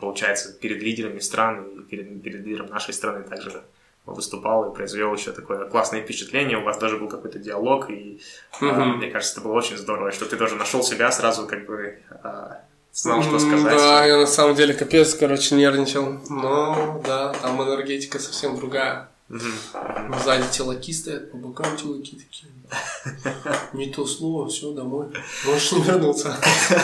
[0.00, 3.62] получается, перед лидерами стран и перед, перед лидером нашей страны также
[4.06, 6.58] выступал и произвел еще такое классное впечатление.
[6.58, 8.20] У вас даже был какой-то диалог, и
[8.60, 8.96] mm-hmm.
[8.96, 12.62] мне кажется, это было очень здорово, что ты тоже нашел себя сразу, как бы а,
[12.92, 13.76] знал, что сказать.
[13.76, 16.20] Да, я на самом деле капец, короче, нервничал.
[16.30, 19.08] Но да, там энергетика совсем другая.
[19.28, 20.22] Mm-hmm.
[20.22, 22.50] Сзади телаки стоят, по бокам телаки такие.
[23.72, 25.06] Не то слово, все, домой.
[25.46, 26.36] Можешь не вернуться.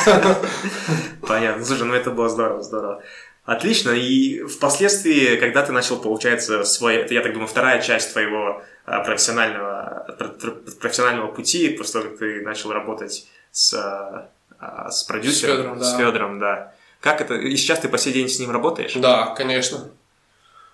[1.35, 1.65] Понятно.
[1.65, 3.03] Слушай, ну это было здорово, здорово.
[3.45, 3.91] Отлично.
[3.91, 9.01] И впоследствии, когда ты начал, получается, свой, это, я так думаю, вторая часть твоего а,
[9.01, 10.07] профессионального,
[10.81, 13.75] профессионального пути, просто как ты начал работать с,
[14.59, 15.85] а, с продюсером, с Федором, да.
[15.85, 16.73] С Федором, да.
[17.01, 17.35] Как это?
[17.35, 18.95] И сейчас ты по сей день с ним работаешь?
[18.95, 19.91] Да, конечно.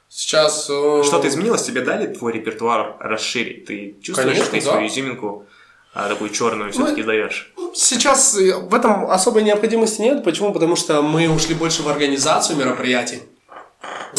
[0.08, 0.68] Сейчас...
[0.70, 1.62] Э, Что-то изменилось?
[1.62, 3.66] Тебе дали твой репертуар расширить?
[3.66, 4.72] Ты чувствуешь, Конечно, ты да.
[4.72, 5.46] свою изюминку
[5.92, 7.52] а, такую черную все-таки ну, даешь?
[7.74, 10.24] Сейчас э, в этом особой необходимости нет.
[10.24, 10.52] Почему?
[10.52, 13.22] Потому что мы ушли больше в организацию мероприятий.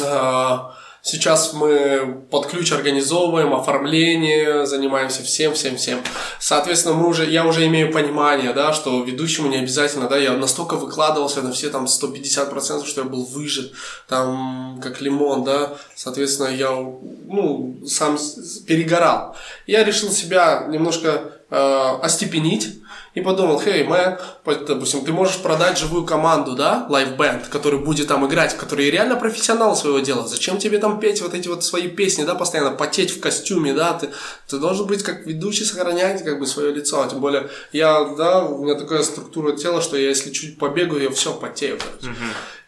[0.03, 5.99] А, Сейчас мы под ключ организовываем, оформление, занимаемся всем, всем, всем.
[6.39, 10.75] Соответственно, мы уже, я уже имею понимание, да, что ведущему не обязательно, да, я настолько
[10.75, 13.71] выкладывался на все там 150%, что я был выжат,
[14.07, 18.19] там, как лимон, да, соответственно, я, ну, сам
[18.67, 19.35] перегорал.
[19.65, 22.81] Я решил себя немножко э, остепенить,
[23.13, 28.07] и подумал, hey, man, допустим, ты можешь продать живую команду, да, live band, который будет
[28.07, 30.25] там играть, который реально профессионал своего дела.
[30.25, 33.93] Зачем тебе там петь вот эти вот свои песни, да, постоянно потеть в костюме, да,
[33.93, 34.09] ты,
[34.47, 37.05] ты должен быть как ведущий, сохранять как бы свое лицо.
[37.05, 41.09] Тем более, я, да, у меня такая структура тела, что я если чуть побегаю, я
[41.09, 42.15] все потею, короче.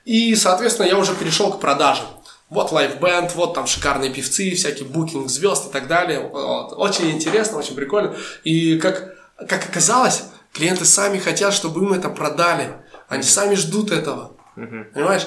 [0.04, 2.06] И, соответственно, я уже перешел к продажам.
[2.54, 6.20] Вот live band, вот там шикарные певцы, всякие booking звезд и так далее.
[6.20, 6.74] Вот.
[6.78, 8.16] Очень интересно, очень прикольно.
[8.44, 9.16] И как,
[9.48, 10.24] как оказалось,
[10.54, 12.76] Клиенты сами хотят, чтобы им это продали.
[13.08, 14.34] Они сами ждут этого.
[14.56, 15.26] Понимаешь?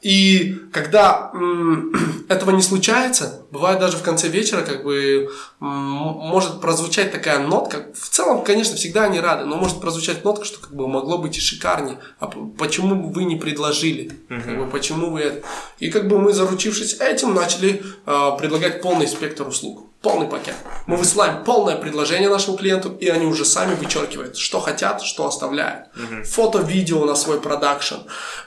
[0.00, 1.30] И когда
[2.28, 5.28] этого не случается, бывает даже в конце вечера, как бы
[5.58, 7.86] может прозвучать такая нотка.
[7.94, 11.36] В целом, конечно, всегда они рады, но может прозвучать нотка, что как бы могло быть
[11.36, 11.98] и шикарнее.
[12.18, 12.28] А
[12.58, 14.12] почему вы не предложили?
[14.28, 14.42] Uh-huh.
[14.42, 15.46] Как бы, почему вы это?
[15.78, 20.54] И как бы мы, заручившись этим, начали э, предлагать полный спектр услуг полный пакет.
[20.86, 25.88] Мы высылаем полное предложение нашему клиенту, и они уже сами вычеркивают, что хотят, что оставляют.
[25.94, 26.24] Uh-huh.
[26.24, 27.96] Фото, видео на свой продакшн.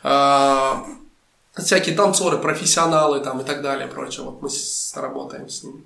[0.02, 0.84] А,
[1.56, 4.26] всякие танцоры, профессионалы там и так далее, прочее.
[4.26, 5.84] Вот мы с, работаем с ними.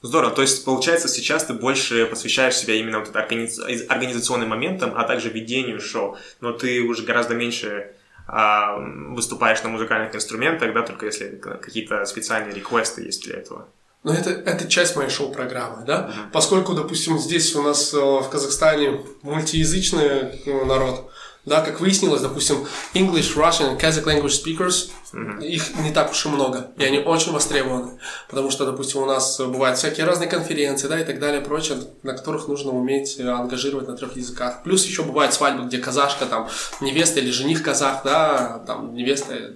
[0.00, 0.32] Здорово.
[0.32, 5.80] То есть, получается, сейчас ты больше посвящаешь себя именно вот организационным моментам, а также ведению
[5.80, 6.16] шоу.
[6.40, 7.94] Но ты уже гораздо меньше
[8.28, 13.66] а, выступаешь на музыкальных инструментах, да, только если какие-то специальные реквесты есть для этого.
[14.04, 16.08] Но это, это часть моей шоу-программы, да?
[16.08, 16.30] Uh-huh.
[16.32, 21.10] Поскольку, допустим, здесь у нас э, в Казахстане мультиязычный э, народ,
[21.48, 25.44] Да, как выяснилось, допустим, English, Russian Kazakh language speakers, mm-hmm.
[25.44, 29.40] их не так уж и много, и они очень востребованы, потому что, допустим, у нас
[29.40, 33.88] бывают всякие разные конференции, да, и так далее, прочее, на которых нужно уметь э, ангажировать
[33.88, 34.62] на трех языках.
[34.62, 36.48] Плюс еще бывают свадьбы, где казашка, там,
[36.80, 39.54] невеста или жених казах, да, там, невеста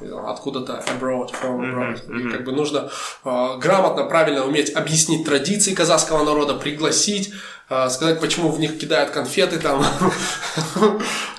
[0.00, 2.06] откуда-то abroad, from abroad.
[2.06, 2.20] Mm-hmm.
[2.20, 2.90] И как бы нужно
[3.24, 7.32] э, грамотно, правильно уметь объяснить традиции казахского народа, пригласить,
[7.70, 9.84] э, сказать, почему в них кидают конфеты, там,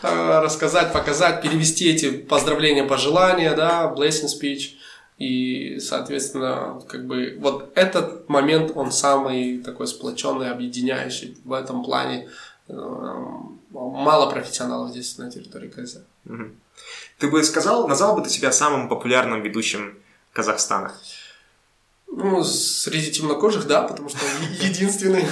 [0.03, 4.75] э, рассказать, показать, перевести эти поздравления, пожелания, да, blessing speech.
[5.17, 12.27] И, соответственно, как бы вот этот момент, он самый такой сплоченный, объединяющий в этом плане.
[12.67, 15.99] Мало профессионалов здесь на территории КЗ.
[17.17, 19.97] Ты бы сказал, назвал бы ты себя самым популярным ведущим
[20.33, 20.93] Казахстана?
[22.07, 24.19] Ну, среди темнокожих, да, потому что
[24.59, 25.25] единственный.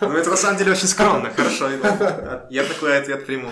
[0.00, 1.68] Ну, это на самом деле очень скромно, хорошо.
[2.50, 3.50] Я такой ответ приму.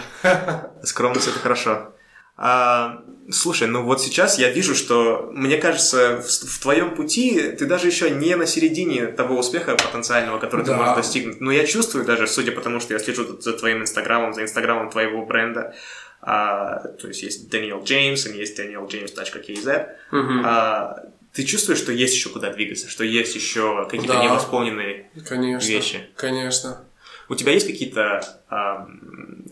[0.82, 1.92] Скромность– это хорошо.
[2.38, 7.64] А, слушай, ну вот сейчас я вижу, что, мне кажется, в, в твоем пути ты
[7.64, 10.72] даже еще не на середине того успеха потенциального, который да.
[10.72, 11.40] ты можешь достигнуть.
[11.40, 14.90] Но я чувствую даже, судя по тому, что я слежу за твоим инстаграмом, за инстаграмом
[14.90, 15.74] твоего бренда,
[16.20, 19.88] а, то есть есть Daniel James и есть danieljames.kz.
[20.12, 20.42] Угу.
[20.44, 24.24] А, ты чувствуешь, что есть еще куда двигаться, что есть еще какие-то да.
[24.24, 26.08] невосполненные конечно, вещи?
[26.16, 26.82] Конечно.
[27.28, 28.88] У тебя есть какие-то а,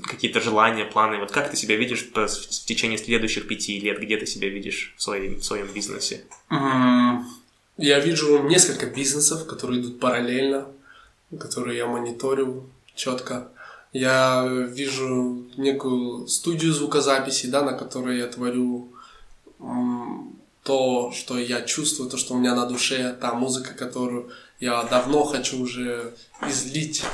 [0.05, 1.19] какие-то желания, планы?
[1.19, 4.01] Вот как ты себя видишь в, в течение следующих пяти лет?
[4.01, 6.25] Где ты себя видишь в своем, в своем бизнесе?
[7.77, 10.69] Я вижу несколько бизнесов, которые идут параллельно,
[11.39, 13.49] которые я мониторю четко.
[13.95, 18.89] Я вижу некую студию звукозаписи, да, на которой я творю
[20.65, 25.23] то, что я чувствую, то, что у меня на душе, та музыка, которую я давно
[25.23, 27.05] хочу уже излить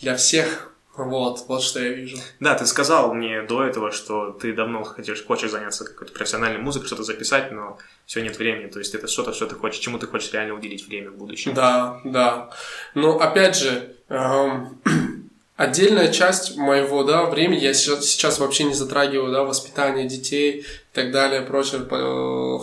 [0.00, 0.70] для всех.
[0.96, 2.16] Вот, вот что я вижу.
[2.38, 6.86] Да, ты сказал мне до этого, что ты давно хочешь, хочешь заняться какой-то профессиональной музыкой,
[6.86, 8.70] что-то записать, но все нет времени.
[8.70, 11.52] То есть это что-то, что ты хочешь, чему ты хочешь реально уделить время в будущем.
[11.54, 12.50] Да, да.
[12.94, 14.80] Но опять же, эм,
[15.56, 20.64] Отдельная часть моего да, времени, я сейчас, сейчас вообще не затрагиваю да, воспитание детей и
[20.92, 21.80] так далее, прочее,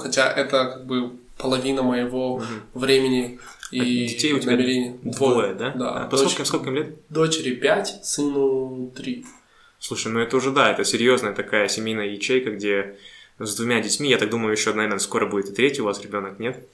[0.02, 2.44] хотя это как бы половина моего угу.
[2.74, 3.40] времени
[3.72, 5.00] и а детей у тебя намерений.
[5.04, 5.70] Двое, да?
[5.70, 6.04] Да.
[6.04, 6.96] А дочь, сколько, сколько им лет?
[7.08, 9.26] Дочери пять, сыну три.
[9.80, 12.98] Слушай, ну это уже да, это серьезная такая семейная ячейка, где
[13.40, 16.40] с двумя детьми, я так думаю, еще, наверное, скоро будет и третий у вас ребенок,
[16.40, 16.68] нет?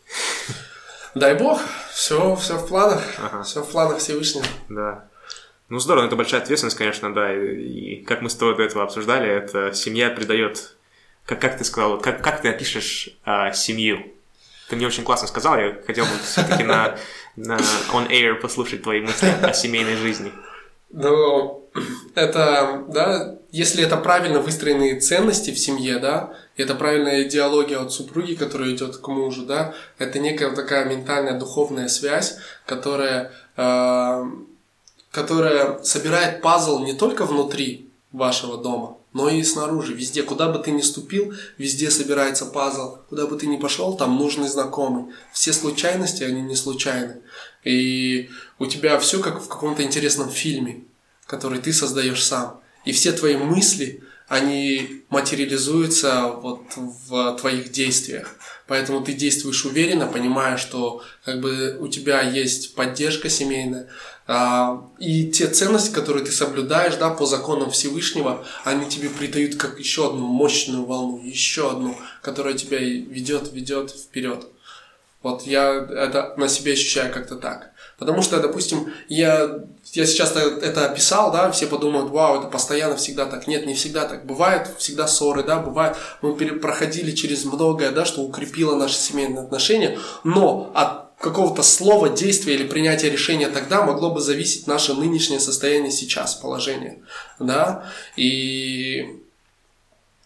[1.16, 1.62] Дай бог,
[1.94, 3.44] все, все в планах, ага.
[3.44, 4.46] все в планах Всевышнего.
[4.68, 5.08] Да.
[5.70, 7.34] Ну, здорово, это большая ответственность, конечно, да.
[7.34, 10.76] И, и как мы с тобой до этого обсуждали, это семья придает...
[11.26, 14.14] Как, как ты сказал, как, как ты опишешь а, семью?
[14.70, 16.98] Ты мне очень классно сказал, я хотел бы все-таки на,
[17.36, 17.58] на
[17.92, 20.32] on air послушать твои мысли о семейной жизни.
[20.90, 21.70] Ну,
[22.16, 28.36] это, да, если это правильно выстроенные ценности в семье, да, это правильная идеология от супруги,
[28.36, 34.24] которая идет к мужу, да, это некая такая ментальная духовная связь, которая э,
[35.18, 39.96] которая собирает пазл не только внутри вашего дома, но и снаружи.
[39.96, 42.98] Везде, куда бы ты ни ступил, везде собирается пазл.
[43.10, 45.06] Куда бы ты ни пошел, там нужный знакомый.
[45.34, 47.16] Все случайности, они не случайны.
[47.64, 50.84] И у тебя все как в каком-то интересном фильме,
[51.26, 52.62] который ты создаешь сам.
[52.86, 58.36] И все твои мысли, они материализуются вот в твоих действиях.
[58.68, 63.88] Поэтому ты действуешь уверенно, понимая, что как бы у тебя есть поддержка семейная,
[64.28, 69.80] а, и те ценности, которые ты соблюдаешь, да, по законам Всевышнего, они тебе придают как
[69.80, 74.46] еще одну мощную волну, еще одну, которая тебя ведет, ведет вперед.
[75.24, 77.72] Вот я это на себе ощущаю как-то так.
[77.98, 83.26] Потому что, допустим, я, я сейчас это описал, да, все подумают, вау, это постоянно всегда
[83.26, 83.48] так.
[83.48, 84.26] Нет, не всегда так.
[84.26, 89.98] Бывает всегда ссоры, да, бывает, мы проходили через многое, да, что укрепило наши семейные отношения,
[90.24, 95.92] но от какого-то слова, действия или принятия решения тогда могло бы зависеть наше нынешнее состояние
[95.92, 97.00] сейчас, положение.
[97.40, 97.92] Да?
[98.16, 99.22] И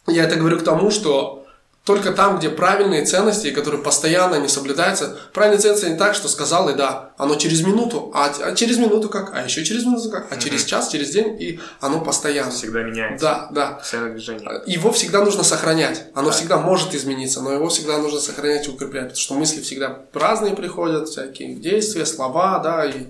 [0.08, 1.41] я это говорю к тому, что
[1.84, 6.70] только там, где правильные ценности, которые постоянно не соблюдаются, правильные ценности не так, что сказал
[6.70, 10.32] и да, оно через минуту, а, а через минуту как, а еще через минуту как,
[10.32, 10.40] а mm-hmm.
[10.40, 12.52] через час, через день, и оно постоянно.
[12.52, 13.26] Всегда меняется.
[13.26, 13.72] Да, да.
[13.74, 14.62] Постоянное движение.
[14.68, 16.06] Его всегда нужно сохранять.
[16.14, 16.36] Оно да.
[16.36, 20.56] всегда может измениться, но его всегда нужно сохранять и укреплять, потому что мысли всегда разные
[20.56, 23.08] приходят, всякие действия, слова, да, и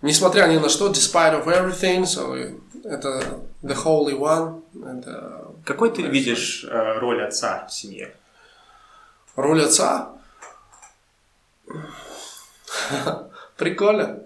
[0.00, 3.22] несмотря ни на что, despite of everything, so это
[3.62, 8.14] the holy one, это какой ты видишь э, роль отца в семье?
[9.36, 10.12] Роль отца?
[13.56, 14.22] Прикольно.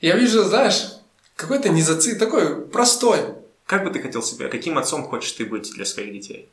[0.00, 0.92] Я вижу, знаешь,
[1.36, 2.16] какой-то незаци...
[2.16, 3.34] такой простой,
[3.66, 6.48] как бы ты хотел себя, каким отцом хочешь ты быть для своих детей?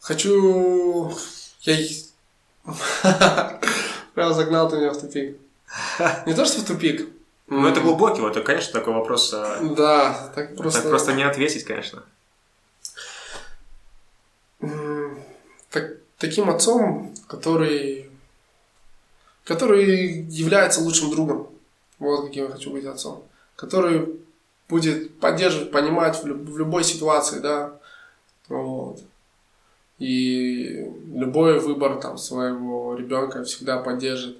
[0.00, 1.12] Хочу...
[1.62, 1.76] Я...
[4.14, 5.38] Прям загнал ты меня в тупик.
[6.26, 7.08] Не то, что в тупик.
[7.46, 9.32] Ну, это глубокий, вот, конечно, такой вопрос...
[9.32, 10.82] а, Да, так просто...
[10.82, 12.02] Так просто не ответить, конечно.
[16.18, 18.10] Таким отцом, который,
[19.44, 21.48] который является лучшим другом.
[21.98, 23.24] Вот каким я хочу быть отцом.
[23.56, 24.20] Который
[24.68, 27.78] будет поддерживать, понимать в, люб- в любой ситуации, да.
[28.48, 29.00] Вот.
[29.98, 34.38] И любой выбор там своего ребенка всегда поддержит,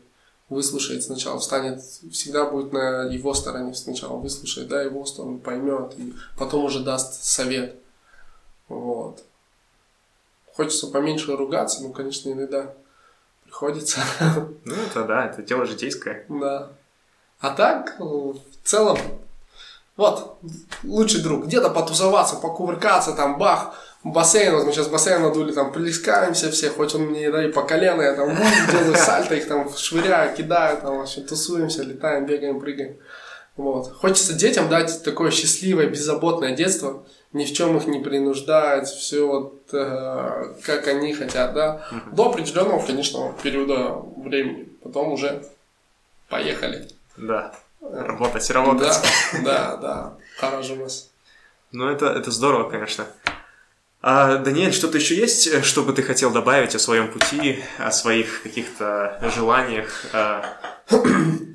[0.49, 6.14] выслушает сначала, встанет, всегда будет на его стороне сначала, выслушает, да, его сторону, поймет, и
[6.39, 7.74] потом уже даст совет.
[8.68, 9.24] Вот.
[10.59, 12.74] Хочется поменьше ругаться, ну, конечно, иногда
[13.44, 14.00] приходится.
[14.64, 16.24] Ну, это да, это дело житейское.
[16.28, 16.70] Да.
[17.38, 18.98] А так, ну, в целом,
[19.96, 20.36] вот,
[20.82, 21.46] лучший друг.
[21.46, 26.92] Где-то потусоваться, покувыркаться, там, бах, бассейн, вот мы сейчас бассейн надули, там, плескаемся все, хоть
[26.92, 28.36] он мне, да, и по колено, я там,
[28.68, 32.96] делаю сальто, их там швыряю, кидаю, там, вообще тусуемся, летаем, бегаем, прыгаем.
[33.56, 33.92] Вот.
[33.92, 39.62] Хочется детям дать такое счастливое, беззаботное детство, ни в чем их не принуждать, все вот
[39.72, 41.87] э, как они хотят, да.
[42.12, 44.68] До определенного, конечно, периода времени.
[44.83, 45.45] Потом уже
[46.29, 46.89] поехали.
[47.16, 47.55] Да.
[47.81, 48.99] Работать, работать.
[49.45, 50.16] Да, да, да.
[50.39, 51.11] Хорошо у нас.
[51.70, 53.07] Ну, это, это здорово, конечно.
[54.01, 57.90] А, Даниэль, что-то еще есть, э, что бы ты хотел добавить о своем пути, о
[57.90, 60.05] своих каких-то желаниях?
[60.12, 60.44] А,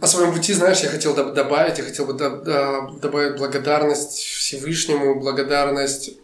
[0.02, 4.18] О своем пути, знаешь, я хотел доб- добавить, я хотел бы до- до- добавить благодарность
[4.20, 6.18] Всевышнему, благодарность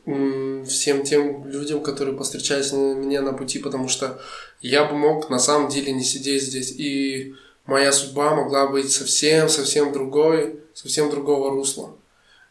[0.68, 4.20] всем тем людям, которые повстречались на- мне на пути, потому что
[4.62, 7.34] я бы мог на самом деле не сидеть здесь, и
[7.66, 11.96] моя судьба могла быть совсем-совсем другой, совсем другого русла.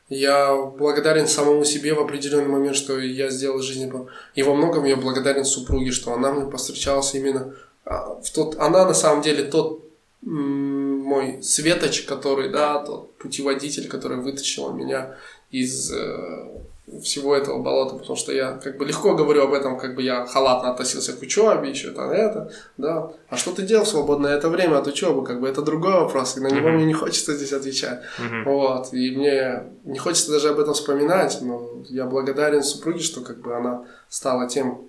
[0.09, 3.93] Я благодарен самому себе в определенный момент, что я сделал в жизни.
[4.35, 7.55] И во многом я благодарен супруге, что она мне повстречалась именно
[7.85, 8.57] а, в тот...
[8.59, 9.85] Она на самом деле тот
[10.21, 15.17] мой светоч, который, да, тот путеводитель, который вытащил меня
[15.51, 16.63] из э,
[17.03, 20.25] всего этого болота, потому что я как бы легко говорю об этом, как бы я
[20.27, 23.11] халатно относился к учебе, еще там это, да.
[23.29, 26.37] А что ты делал в свободное это время от учебы, как бы это другой вопрос,
[26.37, 26.77] и на него Мгм.
[26.77, 28.01] мне не хочется здесь отвечать.
[28.19, 28.45] мгм.
[28.45, 33.39] Вот, и мне не хочется даже об этом вспоминать, но я благодарен супруге, что как
[33.39, 34.83] бы она стала тем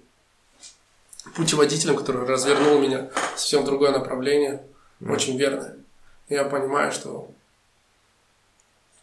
[1.36, 4.64] путеводителем, который развернул меня в совсем другое направление,
[5.00, 5.12] Мгм.
[5.14, 5.76] очень верное.
[6.30, 7.30] Я понимаю, что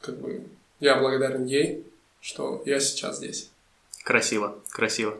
[0.00, 0.42] как бы
[0.80, 1.84] я благодарен ей,
[2.26, 3.50] что я сейчас здесь.
[4.02, 5.16] Красиво, красиво.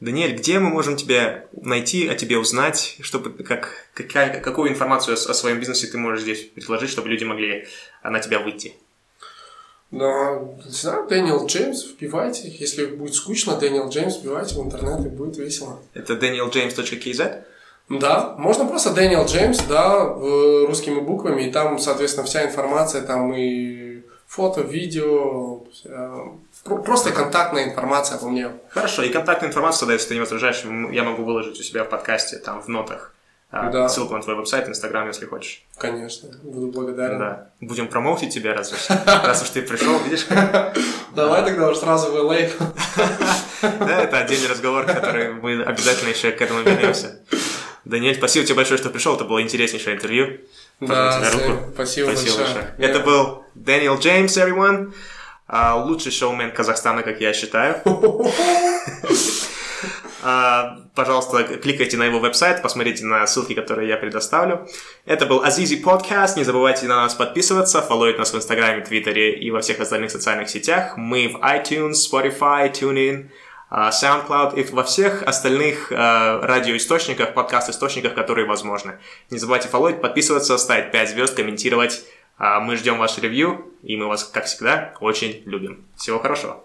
[0.00, 5.30] Даниэль, где мы можем тебя найти, о тебе узнать, чтобы как, какая, какую информацию о,
[5.30, 7.66] о своем бизнесе ты можешь здесь предложить, чтобы люди могли
[8.02, 8.74] а, на тебя выйти?
[9.90, 12.48] Да, не знаю, Дэниел Джеймс, вбивайте.
[12.48, 15.80] Если будет скучно, Дэниел Джеймс, вбивайте в интернет, и будет весело.
[15.92, 17.44] Это danieljames.kz?
[17.90, 23.89] Да, можно просто Дэниел Джеймс, да, русскими буквами, и там, соответственно, вся информация, там и
[24.30, 26.20] фото, видео, э,
[26.64, 28.50] про- просто контактная информация обо мне.
[28.70, 30.62] Хорошо, и контактную информацию, тогда, если ты не возражаешь,
[30.92, 33.12] я могу выложить у себя в подкасте, там, в нотах.
[33.52, 33.88] а, Да.
[33.88, 35.64] Ссылку на твой веб-сайт, инстаграм, если хочешь.
[35.76, 37.18] Конечно, буду благодарен.
[37.18, 37.48] Да.
[37.60, 40.26] Будем промоутить тебя, раз уж, раз уж ты пришел, видишь?
[41.16, 42.48] Давай тогда уж сразу в LA.
[43.62, 47.20] Да, это отдельный разговор, который мы обязательно еще к этому вернемся.
[47.84, 49.16] Даниэль, спасибо тебе большое, что пришел.
[49.16, 50.38] Это было интереснейшее интервью.
[50.80, 51.72] Да, тебе руку.
[51.74, 52.64] спасибо, Спасибо большое.
[52.64, 52.74] большое.
[52.78, 54.92] Это был Дэниел Джеймс, everyone.
[55.46, 57.76] А, лучший шоумен Казахстана, как я считаю.
[60.22, 64.68] А, Пожалуйста, кликайте на его веб-сайт, посмотрите на ссылки, которые я предоставлю.
[65.06, 66.36] Это был Азизи подкаст.
[66.36, 70.50] Не забывайте на нас подписываться, фолловить нас в Инстаграме, Твиттере и во всех остальных социальных
[70.50, 70.98] сетях.
[70.98, 73.30] Мы в iTunes, Spotify, TuneIn,
[73.70, 78.98] а, SoundCloud и во всех остальных радиоисточниках, подкаст-источниках, которые возможны.
[79.30, 82.04] Не забывайте фолловить, подписываться, ставить 5 звезд, комментировать.
[82.40, 85.84] А, Мы ждем ваше ревью, и мы вас, как всегда, очень любим.
[85.96, 86.64] Всего хорошего.